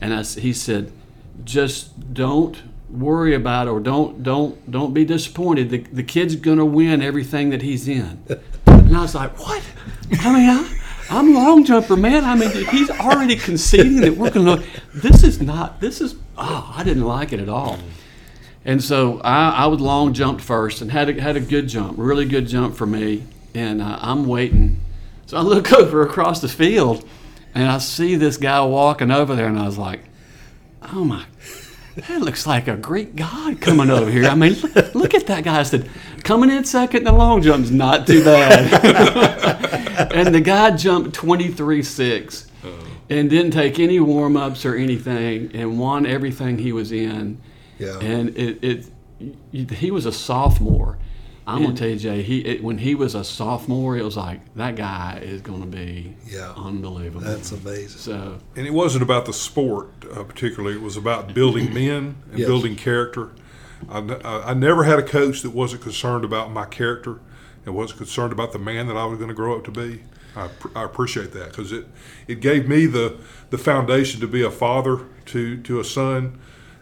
And 0.00 0.14
I 0.14 0.22
he 0.22 0.52
said, 0.52 0.92
just 1.44 2.14
don't 2.14 2.62
worry 2.88 3.34
about 3.34 3.68
it 3.68 3.70
or 3.70 3.80
don't 3.80 4.22
don't 4.22 4.70
don't 4.70 4.92
be 4.92 5.04
disappointed. 5.04 5.70
The, 5.70 5.78
the 5.78 6.02
kid's 6.02 6.36
gonna 6.36 6.64
win 6.64 7.02
everything 7.02 7.50
that 7.50 7.62
he's 7.62 7.88
in. 7.88 8.24
And 8.66 8.96
I 8.96 9.02
was 9.02 9.14
like, 9.14 9.38
what? 9.38 9.62
I 10.18 10.32
mean, 10.32 10.50
I, 10.50 10.80
I'm 11.10 11.32
long 11.32 11.64
jumper, 11.64 11.96
man. 11.96 12.24
I 12.24 12.34
mean, 12.34 12.50
he's 12.50 12.90
already 12.90 13.36
conceding 13.36 14.00
that 14.00 14.16
we're 14.16 14.30
gonna. 14.30 14.64
This 14.92 15.22
is 15.22 15.40
not. 15.40 15.80
This 15.80 16.00
is. 16.00 16.16
Oh, 16.36 16.72
I 16.76 16.82
didn't 16.82 17.04
like 17.04 17.32
it 17.32 17.38
at 17.38 17.48
all. 17.48 17.78
And 18.64 18.82
so 18.82 19.20
I, 19.20 19.50
I 19.50 19.66
was 19.66 19.80
long 19.80 20.12
jumped 20.12 20.42
first 20.42 20.82
and 20.82 20.90
had 20.90 21.08
a, 21.08 21.20
had 21.20 21.36
a 21.36 21.40
good 21.40 21.68
jump, 21.68 21.98
really 21.98 22.24
good 22.24 22.48
jump 22.48 22.74
for 22.74 22.86
me. 22.86 23.24
And 23.54 23.80
uh, 23.80 23.98
I'm 24.00 24.26
waiting. 24.26 24.80
So 25.26 25.36
I 25.36 25.42
look 25.42 25.72
over 25.78 26.02
across 26.02 26.40
the 26.40 26.48
field 26.48 27.08
and 27.54 27.68
I 27.68 27.78
see 27.78 28.16
this 28.16 28.36
guy 28.36 28.60
walking 28.62 29.10
over 29.10 29.34
there, 29.34 29.46
and 29.46 29.58
I 29.58 29.66
was 29.66 29.78
like, 29.78 30.04
oh 30.82 31.04
my, 31.04 31.24
that 31.96 32.20
looks 32.20 32.46
like 32.46 32.68
a 32.68 32.76
Greek 32.76 33.16
god 33.16 33.60
coming 33.60 33.90
over 33.90 34.10
here. 34.10 34.24
I 34.26 34.34
mean, 34.34 34.54
look, 34.60 34.94
look 34.94 35.14
at 35.14 35.26
that 35.26 35.44
guy. 35.44 35.60
I 35.60 35.62
said, 35.64 35.88
coming 36.22 36.50
in 36.50 36.64
second 36.64 36.98
in 36.98 37.04
the 37.04 37.12
long 37.12 37.42
jump's 37.42 37.70
not 37.70 38.06
too 38.06 38.24
bad. 38.24 40.12
and 40.14 40.34
the 40.34 40.40
guy 40.40 40.70
jumped 40.76 41.14
23 41.14 41.82
6 41.82 42.50
and 43.10 43.28
didn't 43.28 43.50
take 43.50 43.78
any 43.78 43.98
warm 43.98 44.36
ups 44.36 44.64
or 44.64 44.76
anything 44.76 45.50
and 45.52 45.78
won 45.78 46.06
everything 46.06 46.58
he 46.58 46.72
was 46.72 46.92
in. 46.92 47.38
Yeah. 47.78 47.98
And 47.98 48.36
it, 48.38 48.62
it 48.62 48.86
he 49.52 49.90
was 49.90 50.06
a 50.06 50.12
sophomore. 50.12 50.98
I'm 51.54 51.62
gonna 51.62 51.76
tell 51.76 51.88
you, 51.88 51.96
Jay. 51.96 52.22
He 52.22 52.38
it, 52.40 52.62
when 52.62 52.78
he 52.78 52.94
was 52.94 53.14
a 53.14 53.24
sophomore, 53.24 53.96
it 53.96 54.04
was 54.04 54.16
like 54.16 54.40
that 54.54 54.76
guy 54.76 55.20
is 55.22 55.40
gonna 55.42 55.66
be 55.66 56.14
Yeah. 56.26 56.52
unbelievable. 56.56 57.20
That's 57.20 57.52
amazing. 57.52 57.98
so 58.00 58.38
And 58.56 58.66
it 58.66 58.72
wasn't 58.72 59.02
about 59.02 59.26
the 59.26 59.32
sport 59.32 59.88
uh, 60.14 60.22
particularly. 60.24 60.76
It 60.76 60.82
was 60.82 60.96
about 60.96 61.34
building 61.34 61.72
men 61.74 62.16
and 62.30 62.38
Yes. 62.38 62.46
building 62.48 62.76
character. 62.76 63.30
I 63.88 64.52
never 64.54 64.84
had 64.84 64.98
a 64.98 65.02
coach 65.02 65.40
that 65.42 65.50
wasn't 65.50 65.82
concerned 65.82 66.24
about 66.24 66.52
my 66.52 66.66
character 66.66 67.18
and 67.64 67.74
wasn't 67.74 67.98
concerned 67.98 68.32
about 68.32 68.52
the 68.52 68.58
man 68.58 68.86
that 68.88 68.96
I 68.96 69.04
was 69.06 69.16
going 69.18 69.28
to 69.30 69.34
grow 69.34 69.56
up 69.56 69.64
to 69.64 69.70
be. 69.70 70.02
I, 70.36 70.48
I 70.76 70.84
appreciate 70.84 71.32
that 71.32 71.48
because 71.50 71.72
it, 71.72 71.86
it 72.28 72.40
gave 72.40 72.68
me 72.68 72.86
the, 72.86 73.16
the 73.48 73.58
foundation 73.58 74.20
to 74.20 74.26
be 74.28 74.42
a 74.42 74.50
father 74.50 75.06
to, 75.26 75.56
to 75.62 75.80
a 75.80 75.84
son, 75.84 76.38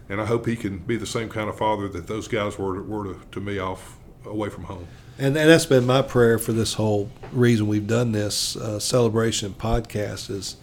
and 0.09 0.21
I 0.21 0.27
hope 0.27 0.47
he 0.47 0.57
can 0.57 0.79
be 0.79 0.97
the 0.97 1.07
same 1.07 1.29
kind 1.29 1.49
of 1.49 1.57
father 1.57 1.89
that 1.89 2.09
those 2.09 2.27
guys 2.29 2.59
were, 2.59 2.83
were 2.83 3.05
to, 3.15 3.21
to 3.33 3.41
me 3.41 3.59
off 3.59 3.97
away 4.29 4.49
from 4.49 4.64
home. 4.64 4.87
And, 5.19 5.37
and 5.37 5.51
that's 5.51 5.67
been 5.67 5.85
my 5.85 6.03
prayer 6.03 6.38
for 6.38 6.53
this 6.53 6.75
whole 6.75 7.11
reason 7.33 7.67
we've 7.67 7.87
done 7.87 8.12
this 8.12 8.57
uh, 8.57 8.79
celebration 8.79 9.53
podcast 9.53 10.31
is 10.31 10.57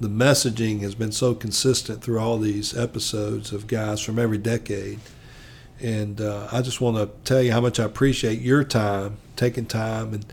the 0.00 0.08
messaging 0.08 0.80
has 0.80 0.94
been 0.94 1.12
so 1.12 1.34
consistent 1.34 2.02
through 2.02 2.18
all 2.18 2.38
these 2.38 2.76
episodes 2.76 3.52
of 3.52 3.66
guys 3.66 4.00
from 4.00 4.18
every 4.18 4.38
decade. 4.38 5.00
And 5.80 6.20
uh, 6.20 6.48
I 6.50 6.62
just 6.62 6.80
want 6.80 6.96
to 6.96 7.10
tell 7.24 7.42
you 7.42 7.52
how 7.52 7.60
much 7.60 7.78
I 7.78 7.84
appreciate 7.84 8.40
your 8.40 8.64
time, 8.64 9.18
taking 9.36 9.66
time, 9.66 10.14
and 10.14 10.26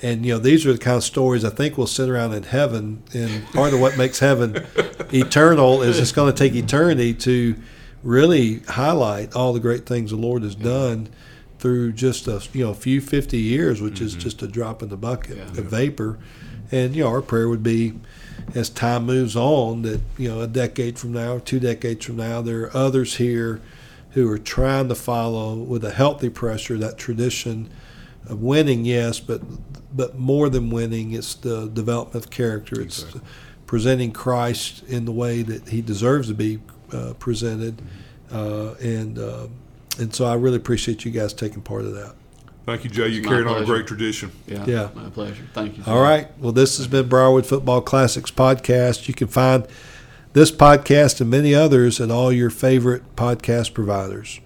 and 0.00 0.24
you 0.24 0.32
know 0.32 0.38
these 0.38 0.64
are 0.64 0.72
the 0.72 0.78
kind 0.78 0.96
of 0.96 1.04
stories 1.04 1.44
I 1.44 1.50
think 1.50 1.76
we'll 1.76 1.86
sit 1.86 2.08
around 2.08 2.32
in 2.32 2.44
heaven. 2.44 3.02
And 3.12 3.46
part 3.48 3.74
of 3.74 3.80
what 3.80 3.98
makes 3.98 4.18
heaven 4.18 4.64
eternal 5.12 5.82
is 5.82 5.98
it's 5.98 6.12
going 6.12 6.32
to 6.32 6.38
take 6.38 6.54
eternity 6.54 7.14
to 7.14 7.56
really 8.02 8.60
highlight 8.60 9.34
all 9.34 9.52
the 9.52 9.60
great 9.60 9.86
things 9.86 10.10
the 10.10 10.16
Lord 10.16 10.42
has 10.42 10.54
done 10.54 11.08
through 11.58 11.92
just 11.92 12.26
a 12.28 12.40
you 12.52 12.64
know 12.64 12.70
a 12.70 12.74
few 12.74 13.00
fifty 13.00 13.38
years, 13.38 13.80
which 13.80 14.00
is 14.00 14.14
just 14.14 14.42
a 14.42 14.46
drop 14.48 14.82
in 14.82 14.88
the 14.88 14.96
bucket, 14.96 15.36
Yeah. 15.36 15.44
a 15.60 15.62
vapor. 15.62 16.18
And 16.70 16.94
you 16.94 17.02
know, 17.04 17.08
our 17.10 17.22
prayer 17.22 17.48
would 17.48 17.62
be, 17.62 17.94
as 18.54 18.68
time 18.68 19.06
moves 19.06 19.34
on, 19.36 19.82
that 19.82 20.00
you 20.18 20.28
know 20.28 20.40
a 20.40 20.46
decade 20.46 20.98
from 20.98 21.12
now, 21.12 21.38
two 21.44 21.58
decades 21.60 22.04
from 22.04 22.16
now, 22.16 22.42
there 22.42 22.62
are 22.64 22.76
others 22.76 23.16
here 23.16 23.60
who 24.10 24.30
are 24.30 24.38
trying 24.38 24.88
to 24.88 24.94
follow 24.94 25.54
with 25.54 25.84
a 25.84 25.90
healthy 25.92 26.28
pressure 26.30 26.76
that 26.78 26.96
tradition 26.98 27.70
of 28.28 28.40
winning, 28.42 28.84
yes, 28.84 29.18
but 29.20 29.40
but 29.96 30.18
more 30.18 30.48
than 30.50 30.68
winning, 30.70 31.12
it's 31.12 31.34
the 31.34 31.66
development 31.68 32.22
of 32.24 32.30
character. 32.30 32.80
It's 32.80 32.98
Exactly. 33.02 33.20
presenting 33.66 34.12
Christ 34.12 34.82
in 34.86 35.06
the 35.06 35.12
way 35.12 35.42
that 35.42 35.68
He 35.70 35.80
deserves 35.80 36.28
to 36.28 36.34
be 36.34 36.58
uh, 36.92 37.14
presented, 37.18 37.80
uh, 38.30 38.72
and 38.74 39.18
uh, 39.18 39.46
and 39.98 40.14
so 40.14 40.24
I 40.26 40.34
really 40.34 40.56
appreciate 40.56 41.04
you 41.04 41.10
guys 41.10 41.32
taking 41.32 41.60
part 41.62 41.82
of 41.84 41.94
that. 41.94 42.14
Thank 42.66 42.84
you, 42.84 42.90
Jay. 42.90 43.08
You 43.08 43.18
It's 43.20 43.26
my 43.26 43.32
carried 43.32 43.46
on 43.46 43.62
a 43.62 43.64
great 43.66 43.86
tradition. 43.86 44.30
Yeah, 44.46 44.64
Yeah. 44.66 44.88
my 44.94 45.08
pleasure. 45.08 45.44
Thank 45.54 45.78
you. 45.78 45.84
All 45.86 46.02
right. 46.02 46.28
Well, 46.38 46.52
this 46.52 46.76
has 46.76 46.86
been 46.86 47.08
Briarwood 47.08 47.46
Football 47.46 47.80
Classics 47.80 48.30
podcast. 48.30 49.08
You 49.08 49.14
can 49.14 49.28
find 49.28 49.66
this 50.34 50.52
podcast 50.52 51.20
and 51.22 51.30
many 51.30 51.54
others 51.54 51.98
at 52.00 52.10
all 52.10 52.30
your 52.30 52.50
favorite 52.50 53.16
podcast 53.16 53.72
providers. 53.72 54.40